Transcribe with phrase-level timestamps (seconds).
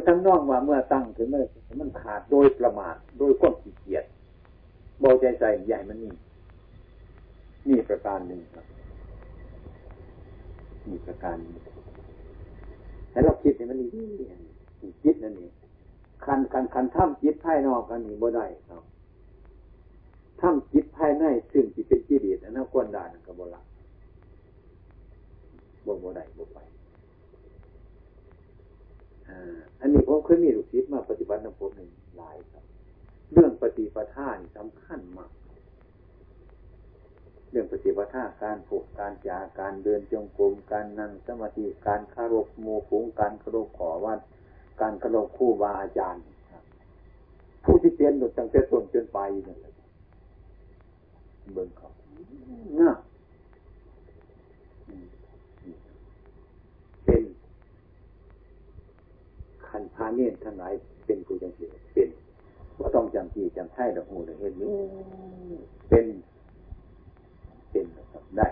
[0.00, 1.44] ือทั้งน้องว่าเมื่อตั้งถึงเมื่อ
[1.80, 4.04] มันขาดโดยประมาทโดยความขี้เกียจ
[5.00, 6.12] เบาใจใจใหญ่มันนี่
[7.68, 8.66] นี่ประการหนึ่งครับ
[10.88, 11.56] นี่ประการนี้
[13.10, 13.88] แต่เราคิดเนี่ยมันนี่
[15.02, 15.48] คิดนั่นนี่
[16.24, 18.82] คันคันคันท่ำจิตภายนอกกันนี่บ่ได้ครับ
[20.40, 23.60] ท่ำจิตภายในซึ่งจิตเป็นจิตเดียดอันนั้นควรด่านกับบ่ละ
[25.86, 26.58] บ่บ่ได้บ่ไป
[29.80, 32.64] อันนี้ผมเคยมีลูกศิษย์มาปฏิบัติน้ำผมหนึ่งหลายครับ
[33.32, 35.30] เรื่องปฏิปทานี่สำคัญมาก
[37.50, 44.20] เรื่องปฏิปทาการผูกการจาการเดินจงกรมการนั่งสมาธิการคารพโมฝูงการคารพขอวัด
[44.80, 46.24] การคารพคู่บาอาจารย์
[47.64, 49.74] ผู้ที่เปลี่ยนหนุดตั้งแต่ต้นจนไปนั่นแหละ
[51.54, 51.90] เบิ่งเขา
[52.80, 52.90] น่า
[57.04, 57.22] เป็น
[59.68, 60.72] ขั นพาเนียนทั้งหลาย
[61.06, 62.08] เป็นกูจังสีเป็น
[62.78, 64.72] ว่าต้องจำที่จำไทยดอกหูดอกเห็นอยู่
[65.88, 66.06] เป็น
[67.70, 67.86] เป็น
[68.36, 68.46] ได้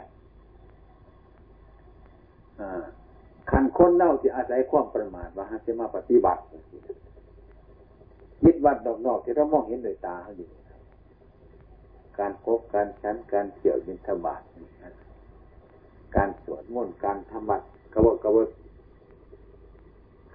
[3.50, 6.40] ขันคนเล่าที่อาศัยความประมาทว่าจะมาปฏิบัติ
[8.44, 8.76] ยิดวัด
[9.06, 10.48] นอกๆที่เรามองเห็นโดยตาเขาอยู่
[12.18, 14.42] การพบการชั้นการเกี่ยวยินทบาท
[16.16, 17.58] การสวดมนต์การธรรมะ
[17.92, 18.48] กระบกระบก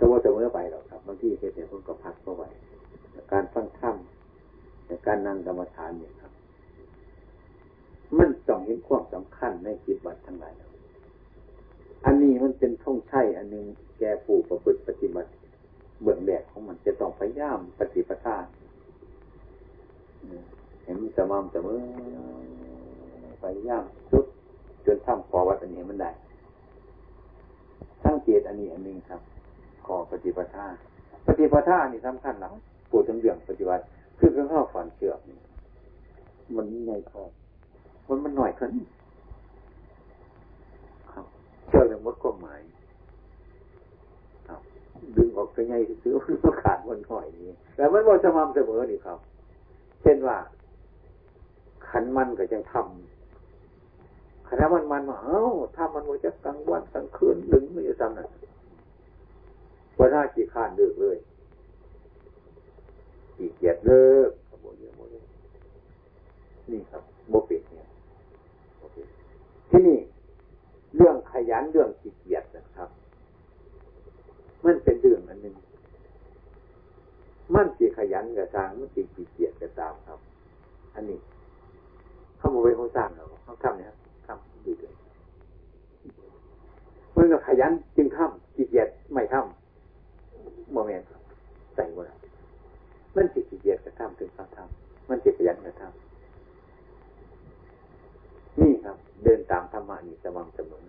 [0.04, 2.44] ระบเสมอไปหรอกครับบางที่เหตุเนี่ยคนก็พักเข้าไป
[3.32, 3.96] การฟังธรรม
[5.08, 6.32] การนั่งกรรมฐานเนี่ยครับ
[8.18, 10.54] มันต้องเห็นความสำคัญในจิตวัดทั้งหลาย
[12.06, 13.66] อันนี้มันเป็นท่องใช้อันนึง
[14.00, 15.30] แก่ผู้ประพฤติปฏิบัติ
[16.02, 18.38] เบื้องแรกของมันจะต้องพยายามปฏิปทา
[20.84, 21.78] เห็นสม่ำเสมอ
[23.44, 24.26] พยายามสุด
[24.86, 26.12] จนทำขอวัดอันนี้มันได้
[28.02, 29.22] ทั้งเจตอันนี้อันนึงครับ
[29.86, 30.66] ขอปฏิปทา
[31.26, 32.54] ปฏิปทานี่สำคัญหลัง
[32.90, 33.84] ปูดถึงเรื่องปฏิบัติ
[34.20, 35.38] คือเรื่องข้าวฝันเชือกนี่
[36.56, 37.22] มันใหญ่พอ
[38.08, 38.72] มันมันหน่อยขึ้น
[41.12, 41.26] ครับ
[41.68, 42.62] เชือกเลยมดความหมาย
[45.18, 49.20] ดึงออกไปไงซื้อมันขาดมันหน่อยนี้แต่มันว่าสม่ำเสมอนี่ครับ
[50.02, 50.38] เช่นว่า
[51.90, 55.42] ขันมันก็ยังทำขันมันมันเอ้า
[55.76, 58.26] ถ้ามันว่าจะกลางวันกลางคืนดึงไม่จะทำนั่
[59.94, 61.18] นว่าน่าจีข้านเลิกเลย
[63.38, 65.24] จีเกียดเลิกขบวนเยอะหมดเลย
[66.72, 67.88] นี่ครับโมปิดเนี่ย
[69.70, 70.00] ที่นี่
[70.96, 72.90] เรื่องขยันเรื่องขี้เกียจนะครับ
[74.66, 75.56] มันเป็นเรื่องอันหนึ่ง
[77.54, 80.20] มันจีขยันกับทางมันจีขี้เกียจกับตามครับ
[80.96, 81.20] อันนี้
[82.38, 83.90] เขาโมไปเขาสร้างเราเขาทำเนี่ย
[84.28, 84.94] ทำดีเลย
[87.16, 89.63] มันก็ขยันจึงทำขี้เกียจไม่ทำ
[90.74, 91.08] โมเมนต์
[91.76, 92.06] ใส่หมด
[93.16, 95.94] มันจีขี้เกียจกับทำถึงต้องทำมันจีขยันกับทำ
[98.62, 100.84] นี่ครับ เดินตามธรรมะนี่สม่ำเสมอ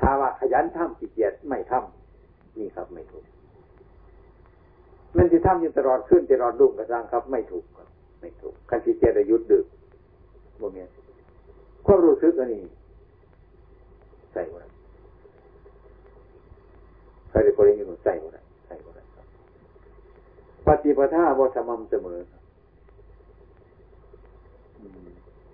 [0.00, 3.24] ถ้าว่าขยันทำขี้เกียจไม่ทำนี่ครับไม่ถูก
[5.16, 7.88] มันจะทำอยู่ตลอดขึ้นตลอดรุ่งกระซังครับ ไม่ถูกครับ
[8.20, 9.66] ไม่ถูกคันที่เจรยุทธ์ดึก
[10.60, 10.86] บ่เมีย
[11.86, 12.62] ความรู้สึกอันนี้
[14.32, 14.62] ใส่ไว้
[17.30, 18.41] ใครจะคนนี้ใส่ใส่ว้ครับ
[20.66, 22.18] ปฏิปทาบ่สม่ำเสมอ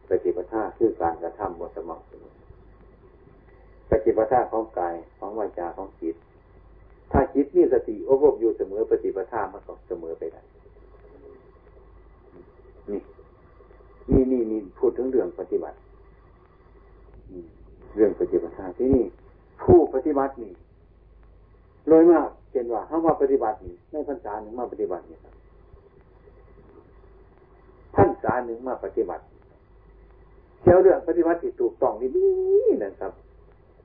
[0.08, 2.34] ปฏิปทาคือการกระทำบ่สม่ำเสมอ
[3.90, 6.16] ปฏิปทาของกายของวาจาของจิต
[7.12, 10.42] ถ้าจิตมีสติอบรมอยู่เสมอปฏิปทามันก็เสมอไปได้
[12.90, 13.00] นี่
[14.10, 15.76] นี่นี่นี่พูดถึงเรื่องปฏิบัติ
[17.96, 19.04] เรื่องปฏิปทาที่นี่
[19.62, 20.52] ผู้ปฏิบัตินี่
[21.88, 25.34] โดยมาก เช่นว่าถ้ามาปฏิบัตินี่ในพรรษาหนึ่งมาปฏิบัตินี่ครับ
[27.96, 29.24] พรรษาหนึ่งมาปฏิบัติ
[30.60, 33.12] เที่ยวเรื่องปฏิบัติที่ถูกต้องนี่นี่นะครับ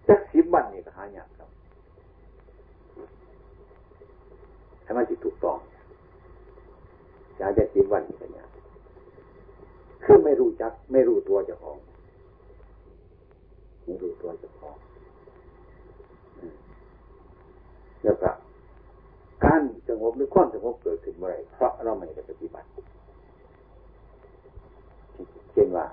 [0.07, 1.49] จักสิบวันนี่ก็หายากครับ
[4.83, 5.57] ให้มันจิตถูกต้อง
[7.37, 8.47] อยากจะจิตวันนี้กันเนี่ย
[10.03, 11.77] คือไม่รู้จัก ไม่รู้ตัวเจ้าของ
[13.85, 14.75] ไม่รู้ตัวเจ้าของ
[18.03, 18.29] แล้วก็
[19.43, 22.67] การสงบหรือความสงบเกิดขึ้นเมื่อไรเพราะเราไม่ได้ปฏิบัติ
[25.53, 25.85] เช่นว่า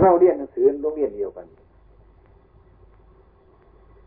[0.00, 1.46] เราเรียนหนังสือโรงเรียนเดียวกัน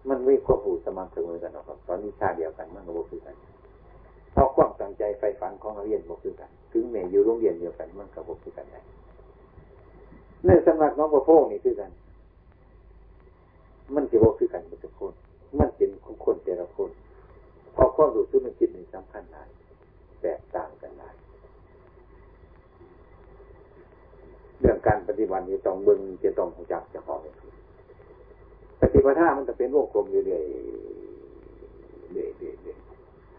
[0.09, 3.35] มันไม่ควบคู่สม่ำเสมอกันหรอกครับตอนนี้ชาเดียวกันมันก็บ่คือกัน
[4.33, 8.81] เพราะความตั้งใจไฟฝันของเราเรียนบ่คือกัน ถึงแม้อยู่โรงเรียนเดียวกัน มันก็บ่คือกันได้
[10.45, 11.91] ในสำนักน้องประโพงนี่คือกัน
[13.95, 15.13] มันจะบ่คือกันทุกคน
[15.59, 15.89] มันเป็น
[16.25, 16.89] คนแต่ละคน
[17.73, 19.49] เพราะความรู้สึกมันคิดนี่สำคัญหลาย
[20.21, 21.15] แตกต่างกันหลาย
[24.59, 27.19] เรื่องการปฏิบัตินี้ต้องบึงจะต้องรู้จักจะของ
[28.79, 30.43] ปฏิปทามันจะเป็นวงกลมอยู่เรื่อย
[32.11, 32.77] เรื่อยเรื่อย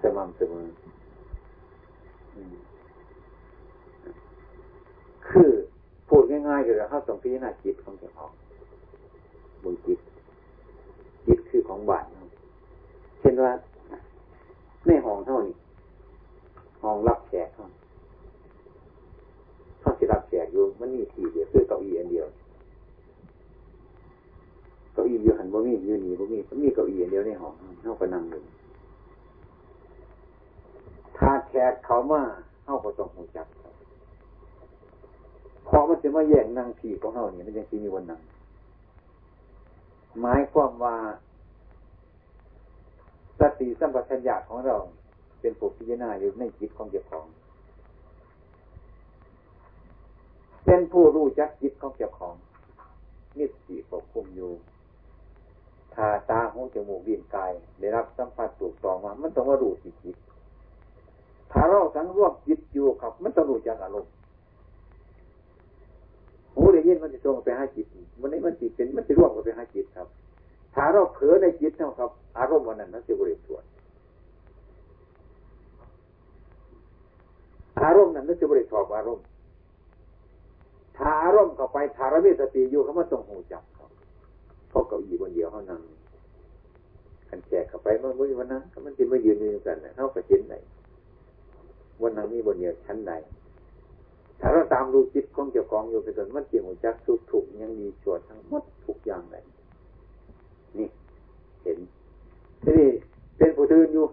[0.02, 0.66] สม่ำเสมอ
[5.28, 5.50] คือ
[6.08, 8.32] พูดง่ายๆเลยเขาต้องพิจารณาจิตของเจ้าของ
[9.62, 9.98] บุญจิต
[11.26, 12.06] จิตคือของบาต
[13.20, 13.52] เช่นว่า
[14.86, 15.54] ในห้องเท่านี้
[16.82, 17.66] ห้องรับแขกเท่า
[19.81, 22.26] เขาสิรับแขกอยู่มันมีทีเดียวคือเก้าอี้อันเดียว
[24.92, 28.42] เก้าอี้อยู่หันบ่มีอยู่นี่บ่มีมันมีเก้าอี้อันเดียวในห้องเท่าก็นั่งอยู่
[31.19, 32.22] ถ้าแขกเขามา
[32.64, 33.46] เท่าก็ต้องหูจัก
[35.66, 38.20] เพราะมันจะมาแย่งนั่งผีของเท่านี่มันยังที่มีวันนั่ง
[40.20, 40.94] หมายความว่า
[43.40, 44.76] สติสัมปชัญญะของเรา
[45.40, 47.26] เป็นผู้พิจารณาอยู่ในจิตของเจ้าของ
[50.64, 52.34] เป็นผู้รู้จักจิตของเจ้าของ
[53.38, 54.52] นิสิปกคุมอยู่
[55.94, 60.16] ทาตาหูจมูกดินกาย ได้รับสัมผัสถูกต้องมา มันต้องว่ารู้จิตจิต
[61.52, 64.12] ถ้าเราสังรวมจิตอยู่ครับ มันต้องรู้จักอารมณ์
[66.54, 67.86] หูได้ยินมันจะตรงไปให้จิต
[68.20, 70.08] มันนี้มันจิตเป็นมันจะร่วมกันไปให้จิตครับ
[70.74, 73.68] ถ้าเราเผลอในจิตเท่ากับ อารมณ์วันนั้นนั้นจะบริสุทธิ์
[77.82, 79.24] อารมณ์นั้นนั้นจะบริสุทธิ์อารมณ์
[80.96, 83.86] ถ้าอารมณ์เข้าไปถ้าเรามีสติอยู่เขามาส่งหูจับเขา
[84.68, 85.80] เพราะเก้าอี้บนเดียวเขานั่ง
[87.28, 90.54] กันแจกเข้าไปมันไม่วันนั้นมันจะมายืนยืนกันเท่ากับชิ้นไหน
[92.02, 93.12] วันนั้นมีบนเดียวชั้นใด
[94.40, 99.44] ถ้าเราตามดูจิตของเจ้าของอยู่ไปจนมันเกี่ยวจักทุกถูกยังมีชวดทั้งหมดทุกอย่างเลย
[100.78, 100.88] นี่
[101.62, 101.78] เห็น
[102.62, 102.88] ทีนี้
[103.38, 104.06] เป็นผู้ตื่นอยู่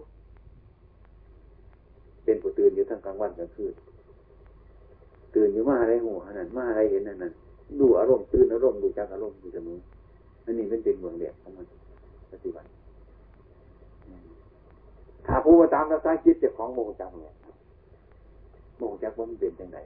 [2.23, 3.73] เป็นผู้ตื่นอยู่ทั้งกลางวันกลางคืน
[5.35, 7.33] ตื่นอยู่มาอะไรหัวนั่นมาอะไรเห็นนั่นนั่น
[7.79, 9.79] ดูอารมณ์ตื่นอารมณ์ดูจักอารมณ์ดูเสมอ
[10.45, 11.65] อันนี้เป็นเป็นเมืองเดียของมัน
[12.31, 12.67] ปฏิบัติ
[15.25, 17.33] ถ้าผู้ว่าตามรักษาจิตเจ้าของโมหจักเนี่ย
[18.77, 19.77] โมหจักว่ามันเป็นยังไง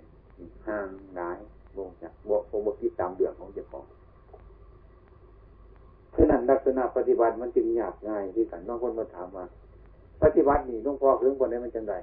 [0.68, 0.88] ห่าง
[1.18, 1.40] หาย
[1.74, 2.30] โมหจักโม
[2.64, 3.86] โมคิดตามเดือดของเจ้าของ
[6.36, 9.46] นั้นลักษณะปฏิบัติมันจึงยากง่ายที่กันบางคนมาถามว่า
[10.24, 11.94] ปฏิบัตินี่หลวงพ่อเรื่องคนนี้มันจังได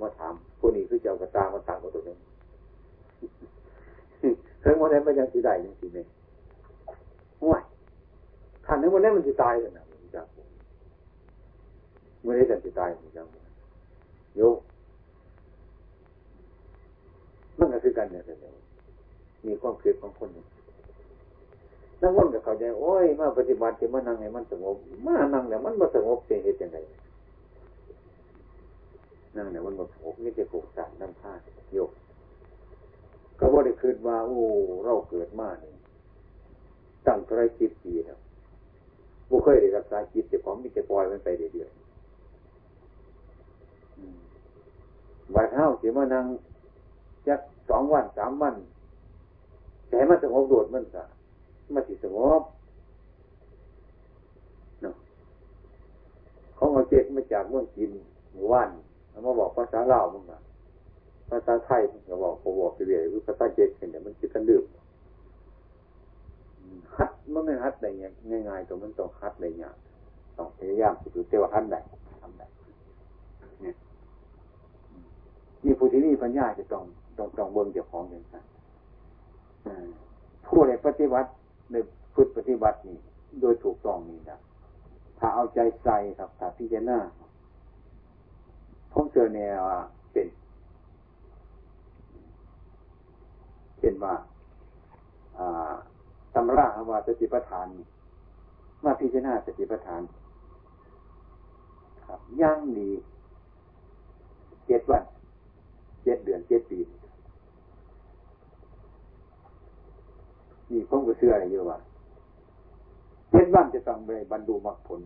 [0.00, 2.16] มาถามผู้นี้คือเจ้ากระตามาตามกับตัวนี้
[4.60, 6.06] เรื่องวันนี้มันยังสิได้ยังสิเนี่ย
[7.42, 7.62] ห่วย
[8.66, 10.22] ขันนึงวันนี้มันสิตายเลยนะมันจะ
[12.22, 13.22] เมื่อได้กันสิตายมันจะ
[14.36, 14.40] โย
[17.58, 18.54] มันก็คือกันเนี่ยเดียว
[19.46, 20.46] มีความเคิดของคนหนึ่ง
[22.00, 26.78] นั่งว่นกับเขาใจโอ้ยมาปฏิบัติจะมานั่งให้มันสงบมานั่งเนี่ยมันมาสงบเสียเหตุยังไง
[29.36, 31.32] นั่งเนี่ยมันมาสงบนี่จะปลุกสารน้ำผ้า
[31.74, 31.90] โยก
[33.38, 34.36] ก็บ่ได้คืนมาโอ้
[34.84, 35.74] เราเกิดมาเนี่ย
[37.06, 38.18] ตั้งไรจิตปีแล้ว
[39.28, 41.78] บุเคยได้รักษาจิตจะของมีจะปล่อยมันไปเรื่อยๆ
[45.34, 46.24] วันเท้าเสียมานั่ง
[47.26, 47.40] จัก
[47.70, 48.54] สองวันสามวัน
[49.90, 51.04] แต่มันสงบโดดมันสะ
[51.74, 52.42] มันสิสงบ
[54.82, 54.94] เนาะ
[56.54, 57.90] เขาเอาเจ็กมาจากเมืองจีน
[58.32, 58.68] หมู่บ้าน
[59.08, 60.40] เขามาบอกภาษาลาวมึงอะ
[61.30, 64.64] ภาษาไทยมึงก็บอกเขาบอกไปเรื่อยภาษาเจ็กเนี่ยมันคิดกันดื่ม
[66.96, 67.90] ฮัดมันไม่ฮัดได้
[68.48, 69.64] ง่ายๆตัวมันต้องฮัดได้ย
[70.36, 71.80] ต้องพยายามสุดๆแต่ว่าฮัดได้
[72.22, 72.46] ทำได้
[73.62, 73.74] เนี่ย
[75.64, 76.84] นี่ผู้ที่นี่ปัญญาจะต้อง
[77.18, 78.44] ต้องต้องเบิ่งเจ้าของอย่างนั้น
[80.46, 81.28] ผู้ใดปฏิบัติ
[81.70, 81.76] ใน
[82.14, 82.98] พุทธปฏิบัตินี่
[83.40, 84.38] โดยถูกต้องนี่นะ
[85.18, 86.98] ถ้าเอาใจใส่ครับถ้าพิจารณา
[88.92, 89.62] ผมเจอแนว
[90.12, 90.28] เป็น
[93.78, 94.14] เช่นว่า
[96.34, 97.66] ตำราว่าสติปัฏฐาน
[98.84, 100.02] มาพิจารณาสติปัฏฐาน
[102.06, 102.90] ครับย่างดี
[104.66, 105.04] เจ็ดวัน
[106.04, 106.80] เจ็ดเดือนเจ็ดปี
[110.70, 111.78] นี่ผมก็เชื่ออะไรเยอะว่า
[113.30, 115.00] เฮ็ดบ้านจะต้องไปบรรลุมรรคผล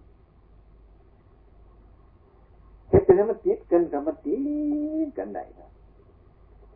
[2.89, 4.37] เฮ็ดไปแล้มันติดกันกับมันติ
[5.07, 5.71] ดกันไหนนะ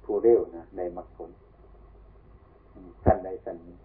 [0.04, 1.30] ผู้เร็วนะในมรรคผล
[3.04, 3.76] สั้นใดสั้นนี้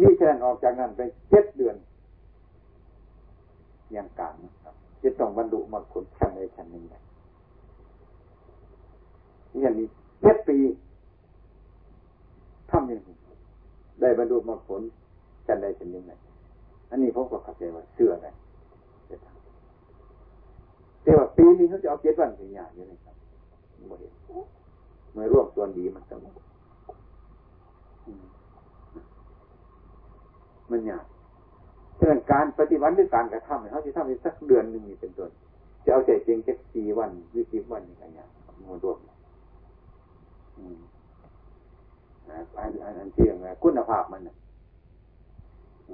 [0.00, 1.76] มีแทนออกจากนั้นไปเจ็ดเดือน
[3.96, 6.84] ยังกลางนะครับจะต้องบรรลุมรรคผลชั้นใดชั้นหนึ่ง
[9.62, 9.86] อย่างนี้
[10.22, 10.58] เจ็ดปี
[12.70, 13.16] ทำย่างนี้
[14.00, 14.82] ได้บรรลุมรรคผล
[15.46, 16.12] ชั้นใดชั้นหนึ่งไหน
[16.90, 18.28] อันนี้ผมก็เข้าใจว่าเชื่อไง
[21.56, 23.14] หนึ่งเขาจะเอาเจ็ดวันเป็นอย่างนี้นะครับ
[23.90, 24.12] บ่เห็น
[25.12, 26.34] เมื่อร่วมส่วนดีมันสงบ
[30.70, 31.04] มันยาก
[31.98, 35.30] เรื่องการปฏิบัติหรือการกระทำเขาจะทำในสักเดือนหนึ่งนี่เป็นต้น
[35.84, 38.28] จะเอาใจเจงแค่สี่วันหรือสิบวันนี่กันยาง
[38.70, 38.98] มันรวม
[42.28, 44.20] อันอันอันที่อย่างไรคุณภาพมัน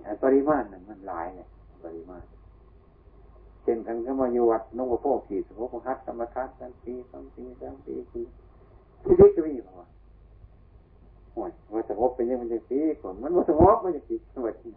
[0.07, 1.49] อันปริมาณนั้นมันหลายเนี่ย
[1.85, 2.25] ปริมาณ
[3.63, 8.25] เช่นกันก็มาอยู่วัดนงโพขี่สมภพฮัตธรรมทัศน์สันปีสองปีสามปีสี่
[9.05, 9.89] ที่เด็กก็มีอยู่ว่า
[11.33, 14.71] โอ้ยว่าสงบเป็นยังมันจะปีก่อนมันว่าสงบมันจะปีสวัสดี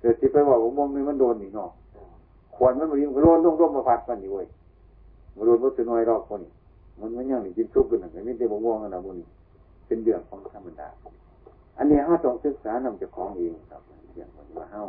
[0.00, 1.70] เดี๋ยวที่ไปบอกว่ามองนี่มันโดนนี่เนาะ
[2.54, 4.46] ขวนมันมันโดนต้องร่มมาพัดกันอยู่เว้ย
[5.36, 6.52] มันโดนวัตถุน้อยรอบคนนี้
[7.00, 9.26] มันไมันยังนี่กินทุกข์กันหนะไม่ได้บ่ม่วงกันนะบุนี้
[9.86, 10.88] เป็นเรื่องของธรรมดา
[11.76, 14.28] อันนี้ห้าต้องศึกษานำจากของเองครับเรื่อง
[14.58, 14.82] ว่าเฮา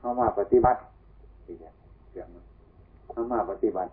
[0.00, 0.80] เฮามาปฏิบัติ
[1.44, 2.28] เรื่อง
[3.12, 3.90] เฮามาปฏิบัติ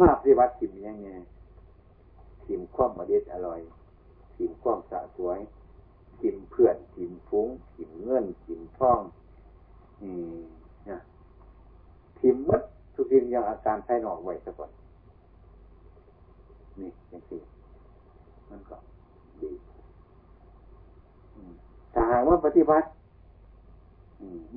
[0.00, 1.08] มาปฏิบัติทิมยังไง
[2.44, 3.60] ทิมความมาเด็ดอร่อย
[4.36, 5.38] ทิมความสะสวย
[6.20, 9.00] ทิมเพื่อนทิมฟุ้งทิมเงินทิมทอง
[10.02, 10.14] นี่
[10.88, 10.98] นะ
[12.18, 12.62] ทิมมัด
[12.94, 14.70] ทุกสิ่งอย่างอาการภายนอกไว้ซะก่อน
[16.80, 17.40] นี่อย่างที่
[18.50, 18.76] มันก็
[19.40, 19.50] ดี
[21.94, 22.86] ถ้าหากว่าปฏิบัติ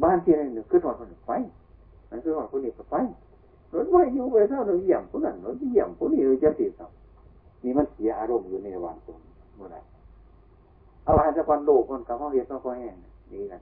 [0.04, 1.32] บ้านที่ไหนเนี่ยคือถอดคนไฟ
[2.10, 2.94] นั่นคือถอดคนนี้ก็ไฟ
[3.74, 6.90] รถไฟอยู่ไปเท่าเราเยี่ยมคนนั้นรถเยี่ยมคนนี้เราจะติดครับ
[7.64, 9.20] นี่มันเสียอารมณ์อยู่ในวันตรง
[9.56, 9.78] เมื่อไร
[11.04, 12.96] เอาอาจจะวันโลกคนกับห้องเรียนต้องคอยแห้ง
[13.34, 13.60] นี่นะ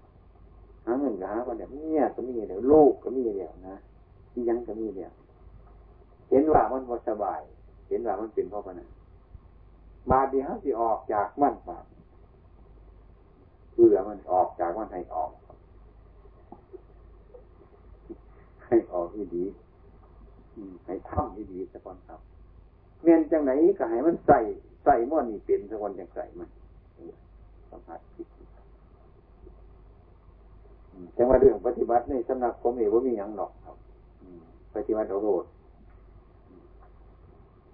[0.85, 3.75] หาเงินหาวันเดียวเนี่ยก็มีเดียวโลกก็มีเดียวนะ
[4.31, 5.11] ที่ยังก็มีเดียว
[6.29, 7.41] เห็นว่ามันสบาย
[7.87, 8.89] เห็นว่ามันเป็นเพราะนั้น
[10.11, 11.79] บาดีฮะสิออกจากมันบา
[13.73, 15.31] เพื่อมันออกจากมันให้ออก
[18.67, 19.43] ให้ออกที่ดี
[20.85, 22.19] ให้ทำที่ดีสักคนครับ
[23.03, 24.39] เมียนจังไหนก็ให้มันใส่
[24.83, 26.49] ใส่ม้วนนี่เป็นสักคนจังใส่มัน
[27.69, 28.27] สัมผัสผิด
[31.17, 33.75] จังว่าเรื่องปฏิบัติในสำนักผมเองว่ามีอย่างหนอกครับ
[34.75, 35.45] ปฏิบัติเอาโรด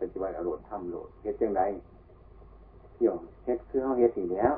[0.03, 1.61] ปฏิบัติอารมณ์ทำโหลดเฮ็ดจังไร
[2.93, 4.53] เที่ยวเฮ็ดคือเขาเฮ็ดอีแล้ว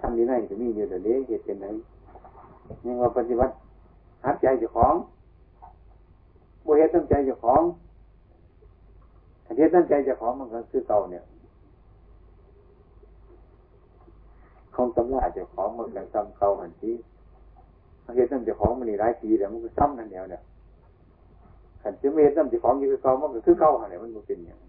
[0.00, 1.66] ทำนี้ไหนจะมีอยู่เดี๋ยวเฮ็ดเป็นไร
[2.84, 3.54] ยังว่าปฏิบัติ
[4.24, 4.94] หัดใจเจ้าของ
[6.64, 7.62] บ่เฮ็ดตั้งใจเจ้าของ
[9.56, 11.24] เฮ็ดตั้งใจเจ้าของมันก็คือเก่าเนี่ย
[14.74, 16.92] คงตำราเจ้าของมันก็ซ้ำเก่าหันที
[18.16, 20.42] เฮ็ดตั้งเจ้าของมันนี่หลายปีแล้วมันก็ซ้ำนั่นเดียวเนี่ย
[21.84, 24.60] ขันจะเมตน้ำจิของอยู่คือเก่ามันก็คือเก่าอะไรมันเป็นอย่าง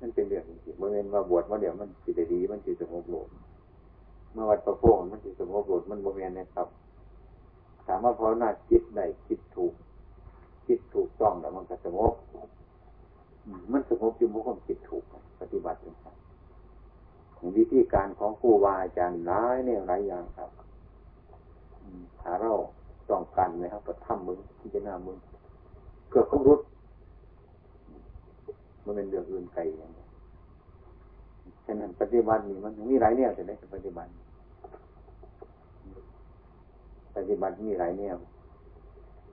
[0.00, 3.28] มันเป็นเรื่องจริงเมื่อเงินมาบวชมาเดี๋ยวมันจิตดี มันจิตสงบโลด
[4.32, 6.68] เมื่อวัดประโพงมันจิตสงบโลดมันโมเมนนะครับ
[7.86, 9.72] ถามว่าพอหน้าคิดได้คิดถูก
[10.66, 12.14] คิดถูกต้องแล้วมันก็สงบ
[13.72, 15.04] มันสงบอยู่เมื่อคนคิดถูก
[15.40, 16.14] ปฏิบัติเป็นครับ
[17.56, 20.50] วิธีการของครูบาอาจารย์หลายเนี่ยหลายอย่างครับ
[22.20, 22.52] ถ้าเรา
[23.08, 25.18] ต้องกันนะครับก็ทำมึงที่จะหน้ามึง
[26.12, 26.60] เกิดของรุด
[28.84, 30.04] มันเป็นเรื่องอื่นไกลอย่างนี้
[31.66, 34.10] ฉะนั้นปฏิบัตินี่มันมีหลายแนวจะได้ปฏิบัติ
[37.16, 38.16] ปฏิบัติมีหลายแนว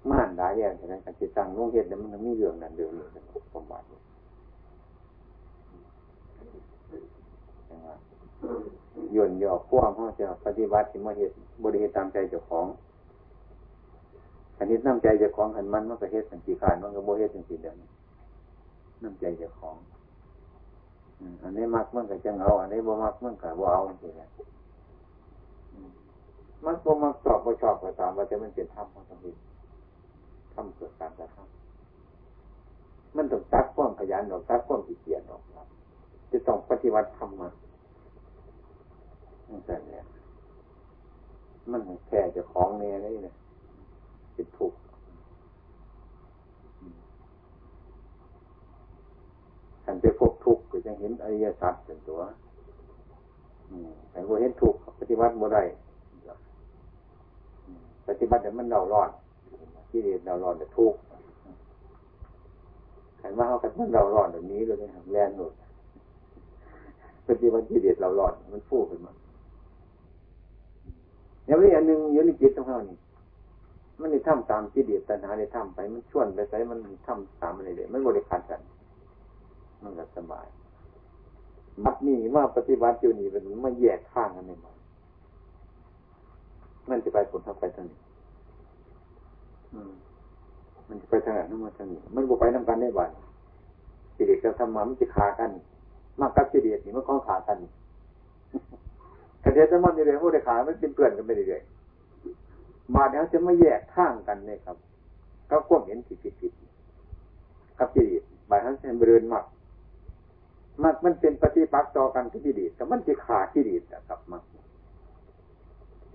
[0.09, 3.07] ม่านหลายอย่างฉะนั้การจิตตั้งลงเหตุแล้วมันมีเรื่องนั้นเดียวเลย
[3.53, 3.86] สมบัติ
[9.15, 11.33] ย่นย่อควมเขาจะปฏิบัติที่มาเหตุ
[11.63, 12.65] บริเหตุตามใจเจ้าของ
[14.60, 17.75] อันนี้น้ำใจจะของหันมันมันก็เฮ็ดสังกีขานมันก็โมเฮ็ดสังกีเดียว
[19.04, 19.75] น้ำใจจะของ
[21.44, 24.22] อันนี้มักมันก็จังเอาอันนี้บ่มักมันก็บ่เอาจริงๆ
[26.66, 29.32] มันบ่มักชอบบ่ชอบก็ตามว่าจะมันเป็นธรรมของสังกี
[30.54, 35.68] ธรรมเกิดการกระทำมันต้องตัดความขยันออกตัดความขี้เกียจออกครับ
[36.32, 37.50] จะต้องปฏิวัติธรรมมา
[39.70, 40.04] นั่นแหละ
[41.72, 43.36] มันแค่จะของเนี่ยนี่เนี่ย
[44.39, 44.79] เป็นทุกข์
[49.86, 52.19] ฉันไปพบทุกข์ก็จะเห็นอริยสัจเป็นตัว
[54.12, 55.63] แต่ว่าเห็นทุกข์ปฏิบัติบ่ได้
[58.08, 59.10] ปฏิบัติแต่มันเดาร้อน
[59.89, 61.00] ที่เดียเดาร้อนแต่ทุกข์
[63.19, 65.53] ใครมาเขากันมันเดาร้อนแบบนี้เลยนะครับแลนหนุด
[67.27, 69.13] ปฏิบัติที่เดียดเราร้อนมันฟูขึ้นมา
[71.46, 72.98] อย่างนี้อันหนึ่งอยู่ในจิตของเรานี่
[74.00, 78.62] มันได้ทำตามที่เดียดตัณหาได้ทำไปมันชวนไปใส่มันทำตามมันเลยมันบริการกัน
[79.84, 80.48] มันก็สบาย
[81.84, 84.75] มัดนี่ว่าปฏิบัติอยู่นี่เป็นมาแยกข้างกันไม่หมด
[86.89, 88.00] มันจะไปผลทางไปทางนี้
[90.88, 93.12] มันจะไปทางนั้นมาทางนี้มันบวไปน้ำกันได้บ้าน
[94.15, 95.51] กิเลสกับธรรมะมันจะขากัน
[96.20, 97.58] มากกับกิเลสนี่มันข้องขากัน
[99.44, 101.62] กระเทียมมันเรื่อยพวกเดขามันเป็นเพื่อนกันไปเรื่อย
[102.96, 104.77] มาแล้วจะไม่แยกทางกันเลยครับ
[105.50, 106.53] ก็ควบเห็นผิดผิดผิด
[107.79, 109.46] กับกิเลสบายทั้งเส้นเบริญมาก
[110.84, 114.41] มันมันเป็นปฏิปักษ์ต่อกันที่กิเลสแต่มันจะขากิเลสนะครับมัน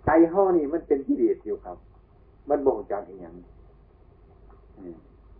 [0.04, 1.76] ใจห่อนี่มันเป็นกิเลสอยู่ครับ
[2.49, 3.35] มันบ่งจากอีกอย่าง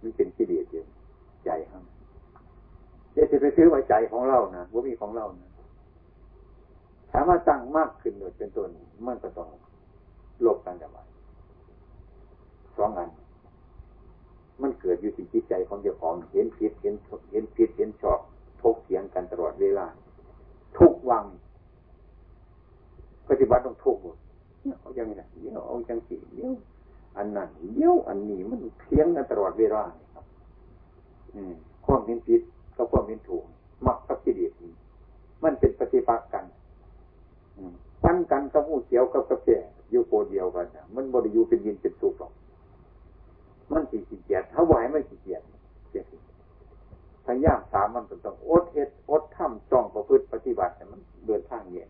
[0.03, 0.85] มันเป็นกิเลสอยู่
[1.45, 1.83] ใจครับ
[3.13, 5.51] เดี๋ยวจะไปซื้อไว้ใจของเรานะว่ามีของเรานะ
[7.11, 8.69] ถามว่าตั้งมากขึ้นโดยเป็นต้น
[9.07, 9.49] มันก็ต้อง
[10.47, 10.99] ลบกันกันไป
[12.77, 13.11] สองอัน
[14.63, 16.95] มันเกิดอยู่ที่จิตใจของเจ้าของเห็นผิดเห็น
[17.31, 18.19] เห็นผิดเห็นชอบ
[18.61, 19.87] ทกเถียงกันตลอดเวลา
[20.79, 21.25] ทุกวัง
[23.29, 24.17] ปฏิบัติต้องทุกหมด
[24.63, 26.49] เนี่ยเอาอย่างนี้เดี๋ยเอาจังสีเดี๋ย
[27.17, 29.83] อันนั้นเดี๋ยอันนี้มันเถียงกันตลอดเวลา
[30.15, 30.25] ครับ
[31.35, 31.53] อืม
[31.87, 32.41] ความเห็นผิด
[32.77, 33.45] กับความเห็นถูก
[33.87, 34.53] มักกับกิเลส
[35.43, 36.45] มันเป็นปฏิปักษ์กัน
[38.03, 39.49] ปันกันกับหูเขียวกับกระแส
[39.91, 42.33] อยู่โปเดียวกันมันบริยูเป็นยินเป็นสุกหรอก
[43.73, 45.43] มันสีขี้เกียจถ้าไหวไม่ขี้เกียจ
[45.91, 46.17] เสียสิ
[47.27, 51.89] พยายามสามมันต้องอดเฮ็ดอดทำจ้องประพฤติปฏิบัติมันเดินทางเย็น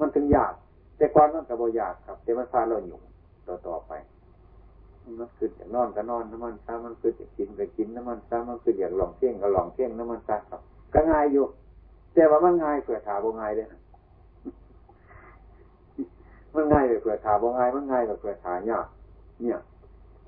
[0.00, 0.52] มันถึงยาก
[0.96, 2.98] แต่ก่อนมันก็บ่ยากครับ แต่มันพาเราอยู่
[3.46, 3.92] ต่อต่อไป
[5.18, 10.60] มันคืออยากนอนก็นอนน้ำมันซามันคืออยากกินก็กินน้ำมันซามันคืออยากลองเที่ยงก็ลองเที่ยงน้ำมันซาครับ
[10.94, 11.44] ก็ง่ายอยู่
[12.14, 13.66] แต่ว่ามันง่ายเผื่อถาบ่ง่ายเลย
[16.54, 18.86] มันง่ายเลยเผื่อถาบ่ง่ายมันง่ายแบบเผื่อถายาก
[19.40, 19.58] เนี่ย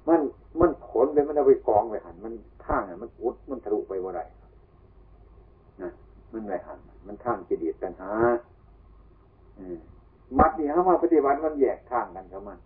[0.09, 0.21] มัน
[0.61, 2.33] มันผลเลยมันเอาไปกองไปหัน มัน
[2.65, 4.23] ท่างมันอุดมันทะลุไปว่าไร
[5.83, 5.91] นะ
[6.33, 8.13] มันไรหันมันท่างจิเดียดปัญหา
[10.39, 12.59] มัดนี่ฮะมาปฏิบัติมันแยกทางกันกับมัน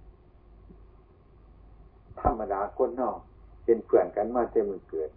[2.20, 3.18] ธรรมดาคนนอก
[3.64, 5.10] เป็นเพื่อนกันมาเต็มือเกิด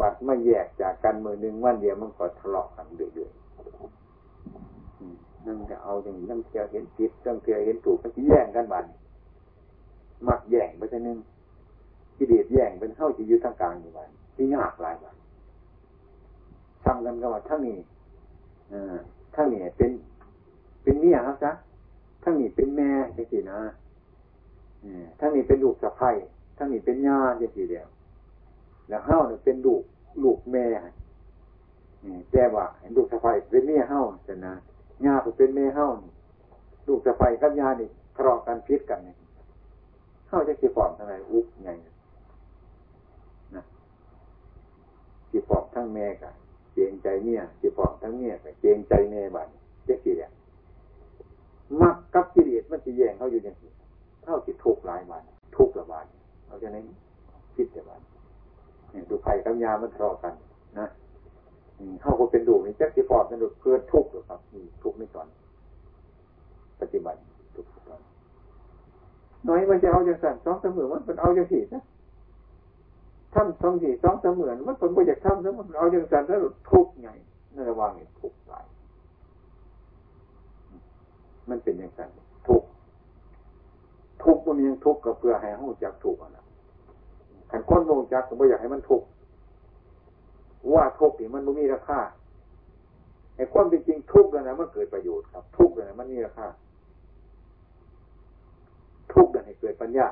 [0.00, 8.84] บัดไม่แยกจากกันมือหนึ่งวันเดียวมันก็ทะเลาะกันเรื่อยๆนั่งจะเอาอย่างนี้นั่งเทียวเห็นผิดนั่งเทียวเห็นถูกมันแย่งกันบัด
[10.28, 11.18] มักแย่งไปทีนึง
[12.16, 15.16] กิเลสแย่งเป็นเข้าที่ยุทธกลางอยู่วันที่ยากหลายวัน
[16.84, 17.78] ทำกันก็ว่าทั้งนี้
[19.34, 19.90] ทั้งนี้เป็น
[20.82, 21.52] เป็นเมียครับจ๊ะ
[22.22, 23.58] ทั้งนี้เป็นแม่จังสินะ
[25.20, 26.10] ทั้งนี้เป็นลูกสะใภ้
[26.56, 27.86] ทั้งนี้เป็นญาติจังสิเดียว
[28.88, 29.82] แล้วเฮ้าเนี่ยเป็นลูก
[30.22, 30.66] ลูกแม่
[32.30, 34.54] แต่ว่าเห็นลูกสะใภ้เป็นเมียเฮ้าจะนะ
[35.06, 35.88] ญาติเป็นแม่เฮ้า
[36.88, 39.16] ลูกสะใภ้กับญาติทะเลาะกันพิษกันเนี่ย
[40.34, 41.70] เฮ้าจะกี่ปอมทำไมอุ๊บไง
[45.30, 46.34] สิปอบทั้งแม่กัน
[46.72, 49.48] เกรงใจเนี่ยสิปอบทั้งเมียกันเกรงใจแม่บ้าน
[49.84, 50.30] เจ๊กี่เนี่ย
[51.80, 53.72] มักกับกิเลสมันจะแย่งเขาอยู่อย่างนี้
[54.22, 55.22] เท่าจิตทุกข์หลายวัน
[55.56, 56.06] ทุกข์ละบาท
[56.46, 56.76] เอาจะไหน
[57.54, 58.00] คิดแต่วัน
[58.90, 60.34] เนี่ยดูไผ่กับยามันทะเลาะกัน
[60.78, 60.86] นะ
[62.00, 64.40] เข้าก็เป็นดูนี่จ๊กสิปอบเป็นดูเกิดทุกข์หรือครับ
[64.82, 65.26] ทุกข์ไม่ตอน
[66.80, 67.33] ปฏิบัติทุกข์ตอน
[69.48, 71.82] น้อยมันจะเอาอย่างสั่นสองเสมอมันเป็นเอาอย่างสี่นะ
[73.34, 76.38] ทำสองสี่สองเสมือนมันเป็นโปรเจกต์ทำแล้วมันเอาอย่างสันแล้ว
[76.70, 77.08] ทุกไง
[77.54, 78.52] นั่นระวังนี่ทุกหล
[81.48, 82.08] มันเป็นอย่างสัน
[82.48, 82.62] ทุก
[84.22, 86.44] ทุกมันยังทุกก็เพื่อให้ห้องจักทุกนะ
[87.50, 89.02] ขันก้นวงจักก็ไม่อยากให้มันทุก
[90.74, 92.00] ว่าทุกนี่มันไม่มีราคา
[93.36, 96.46] ไอ้ความเป็นจริงทุกนะมันเกิดประโยชน์ครับ ทุกนะมันมีราคา
[99.14, 100.06] ทุกนะให้เกิดปัญญา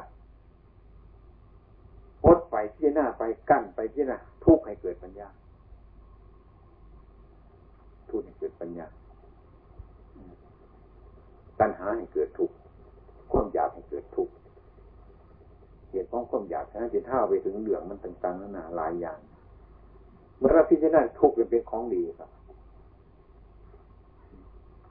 [2.24, 5.28] อดไปที่หน้าไปกั้นไปที่หน้าทุกข์ให้เกิดปัญญา
[8.10, 8.86] ทุกข์ให้เกิดปัญญา
[11.60, 12.54] ปัญหาให้เกิดทุกข์
[13.32, 14.32] ความอยากให้เกิดทุกข์
[15.90, 19.18] เหตุของความอยากนะจะท่าไปถึงเหลืองมันต่างๆนานาหลายอย่าง
[20.38, 22.30] เมื่อเราพิจารณาทุกข์เป็นของดีครับ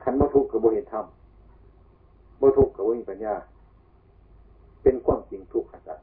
[0.03, 1.05] คันบ่ทุกข์กับบ่เห็นธรรม
[2.41, 3.33] บ่ทุกข์กับบ่มีปัญญา
[4.83, 5.99] เป็นความจริงทุกข์ครับ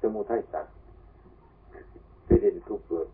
[0.00, 0.74] สมุทัยสัตว์
[2.24, 3.08] เป็นเหตุทุกข์เกิด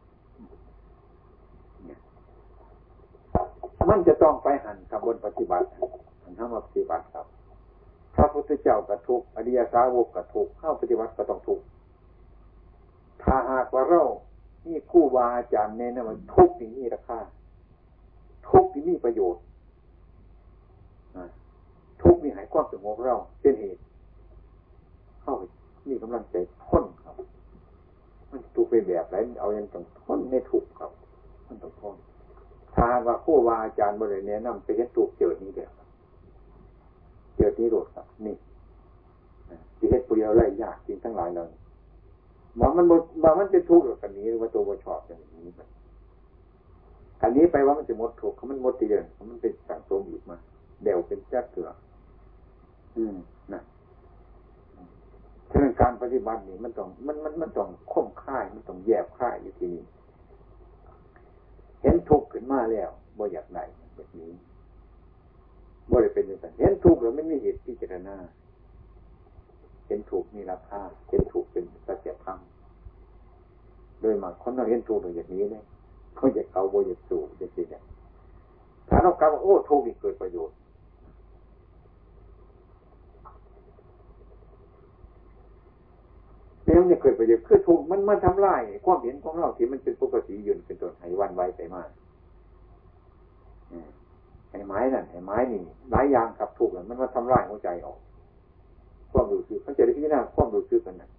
[3.89, 5.69] มันจะต้องไปหันกับบนปฏิบัติ
[6.23, 7.27] หันทำมปฏิบัติครับ
[8.15, 11.61] พระพุทธเจ้ากระทุกอริยสาวกกระทุกเข้าปฏิบัติก็ต้องทุก
[13.23, 14.05] ถ้าหากว่าเรา
[14.67, 17.19] นี่คู่วาอาจารย์เน้นมันทุกอย่งนี้ราคา
[18.49, 19.43] ทุกที่มีประโยชน์
[22.03, 23.81] ทุกมีหายความสงบเราเป็นเหตุ
[25.23, 25.43] เข้าไป
[25.89, 27.15] มีกำลังใจพ้นครับ
[28.31, 30.91] มันถูกไปแบบไรเอาย่างต้องพ้นไม่ถูกครับ
[31.47, 31.97] มันต้องพ้น
[32.75, 35.73] ถ้าว่าคู่วาอาจารย์บริเนนำไปเห็นถูกเจอนี้เดียว
[37.37, 38.37] เจอนี้โดดครับ นี่
[39.77, 41.51] ที่เฮ็ดผู้เดียวไรยากจริงทั้งหลายเลย
[42.61, 42.87] ว่ามัน
[43.23, 45.69] ว่ามันเป็นทุกข์หรือกันนี้หรือว่าตัวบ่ชอบอย่างนี้มัน
[47.23, 50.37] อันนี้ไปว่ามันจะหมดทุกข์มันหมดตีเดินมันเป็นสังสมอีกมา
[50.83, 51.69] เดี๋ยวเป็นแจ๊กเกลือ
[52.97, 53.17] อืม
[53.53, 53.63] นะ
[55.51, 59.85] ฉะนั้นการปฏิบัตินี่มันต้องมันมันมันต้องข่มค่าย มันต้องแยบค่ายอยู่ที่นี่
[61.83, 63.59] เห็นทุกข์ขึ้นมาแล้วบ่อยากไหน
[63.95, 64.33] แบบนี้
[65.91, 68.17] บ่ได้เป็นอย่างนั้นเห็นทุกข์แล้วไม่มีเหตุพิจารณา
[69.87, 72.39] เห็นถูกมีราคาเห็นถูกเป็นสัจธรรม
[74.01, 75.65] โดยมาคนเราเห็นถูกอย่างนี้เลย
[76.17, 77.83] เขาอยากเอาโบอยากสูอย่างนี้เนี่ย
[78.89, 80.57] ถ้าเรากล่าวว่าโอ้ถูกนี่เกิดประโยชน์
[86.65, 91.91] เนี่ยมันเกิดประโยชน์คือถูกมันมันทำลายความเห็นของเราที่มันเป็นปกติยืนเป็นต้นให้วันไว้ไปมาก
[94.51, 97.99] ไอ้ไม้นั่นไอ้ไม้นี่หลายอย่างครับถูกมันมาทำลายหัวใจออก
[99.13, 101.11] ความรู้สึกเขาจะได้พิจารณาความรู้สึกกันนะ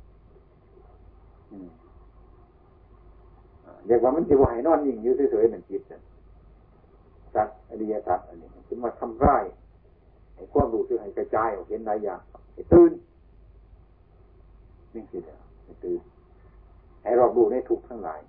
[3.88, 5.82] เรียกว่ามันจะไหวนอนยิ่งอยู่เฉยๆเหมือนจิต
[7.36, 9.44] สัตว์อริยสัตว์อันนี้จะมาทำร้าย
[10.36, 12.20] ให้ความรู้สึกให้กระจายออกเห็นหลายอย่าง
[12.54, 12.92] ให้ตื่น
[14.94, 15.22] นี่คือ
[15.64, 16.00] ให้ตื่น
[17.04, 18.20] ให้รอบรู้ในทุกทั้งหลาย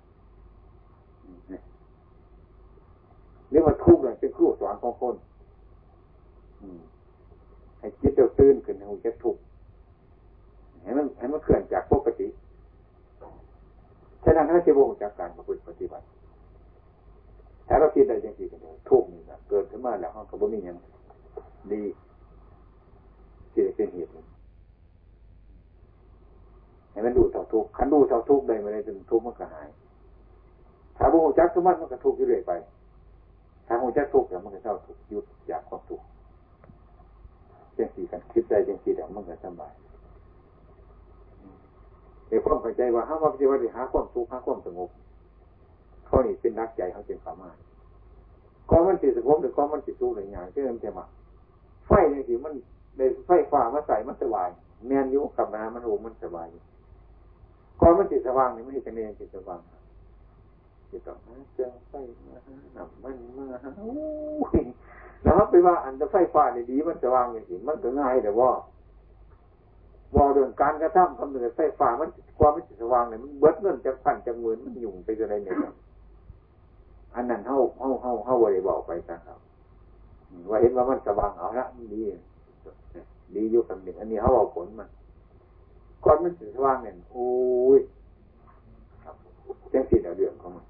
[3.49, 5.15] เรียกว่าทุกข์เนี่ยเป็นครูสอนของคน
[7.79, 9.41] ให้จิตเดือดตื่นขึ้นให้หูจะทุกข์
[10.83, 12.27] ให้มันให้มันเคลื่อนจากปกติ
[14.23, 16.05] ฉะนั้นถ้าจะวงจากการมาปฏิบัติ
[17.67, 20.77] ถ้าเราคิดได้จริงๆกันทุกนี่นะเกิดขึ้นมาแล้วห้องกระบุมีอย่าง
[21.71, 21.83] ดี
[23.51, 24.11] ที่เป็นเหตุ
[26.95, 29.67] ให้มันดูเท่าทุกขันดูเท่าทุกได้มาได้ถึงทุกมันก็หาย
[30.97, 32.51] ถ้าบุญจักทุกมันมันก็ทุกอยู่เรื่อยไป
[33.67, 36.05] ถ้าบุญจักทุกแล้วมันก็เท่าทุกยุดอยากความทุกข์
[37.77, 39.73] จังสีกันคิดได้จังสีเดี๋ยวมันก็สบาย
[42.27, 44.89] ในความเข้าใจว่าห้าว่าปฏิวัติหาความสุขหาความสงบ
[46.05, 47.57] เขานี่เป็นนักใจเขาเป็นสามารถ
[48.69, 51.05] ก้อนมันติดสงบหรือก้อนมันติดสู้หรืองานเชื่อมจะมา
[51.87, 52.53] ไฟเนี่ยสิมัน
[52.97, 54.49] ในไฟฟ้ามาใส่มันสบาย
[54.87, 56.47] แมนยุกับน้ำมันโอ้มันสบาย
[57.79, 59.59] ก้อนมันติดสว่างนี่ไม่ใช่เนติดสว่าง
[60.91, 61.93] จิตต่อมาเจ้าไฟ
[62.27, 62.37] มา
[62.73, 63.45] หนับมันมา
[65.23, 68.51] แล้วไปว่าอันจะไฟฟ้าดีมันสว่างอย่างสิมันก็ง่ายแต่ว่า
[70.15, 75.55] บอกเรื่องการกระทำคำนึงไฟฟ้ามันความมันสว่างเนี่ยมันเบิดเงินจากพันจากหมื่นมันยุ่งไปจะไรเนี่ย
[77.15, 79.39] อันนั้นเท่าเท่าเท่าเท่าบริบอกไปนะครับ
[80.49, 82.01] ว่าเห็นว่ามันสว่างเอาละดี
[83.35, 84.89] ดีอยู่คำหนึ่งอันนี้เขาเอาผลมัน
[86.05, 87.27] ก้อนมันสว่างเนี่ยโอ้
[87.77, 87.79] ย
[89.73, 90.65] จังสิเอาเรื่องของมัน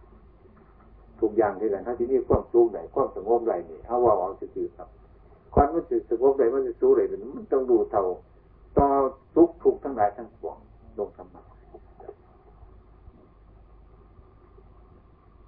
[1.21, 4.87] ทุกอย่างที่กันถ้าที่นี่ความสุขไหนความสงบไหนนี่เขาว่าเอาสื่อครับ
[5.53, 7.01] ก้อนมันสงบไหนมันจะสู้ไหน
[7.37, 8.03] มันต้องดูเท่า
[8.77, 8.85] ต่อ
[9.35, 10.57] ทุกทุกทั้งหลายทั้งปวง
[10.97, 11.43] ลงธรรมะ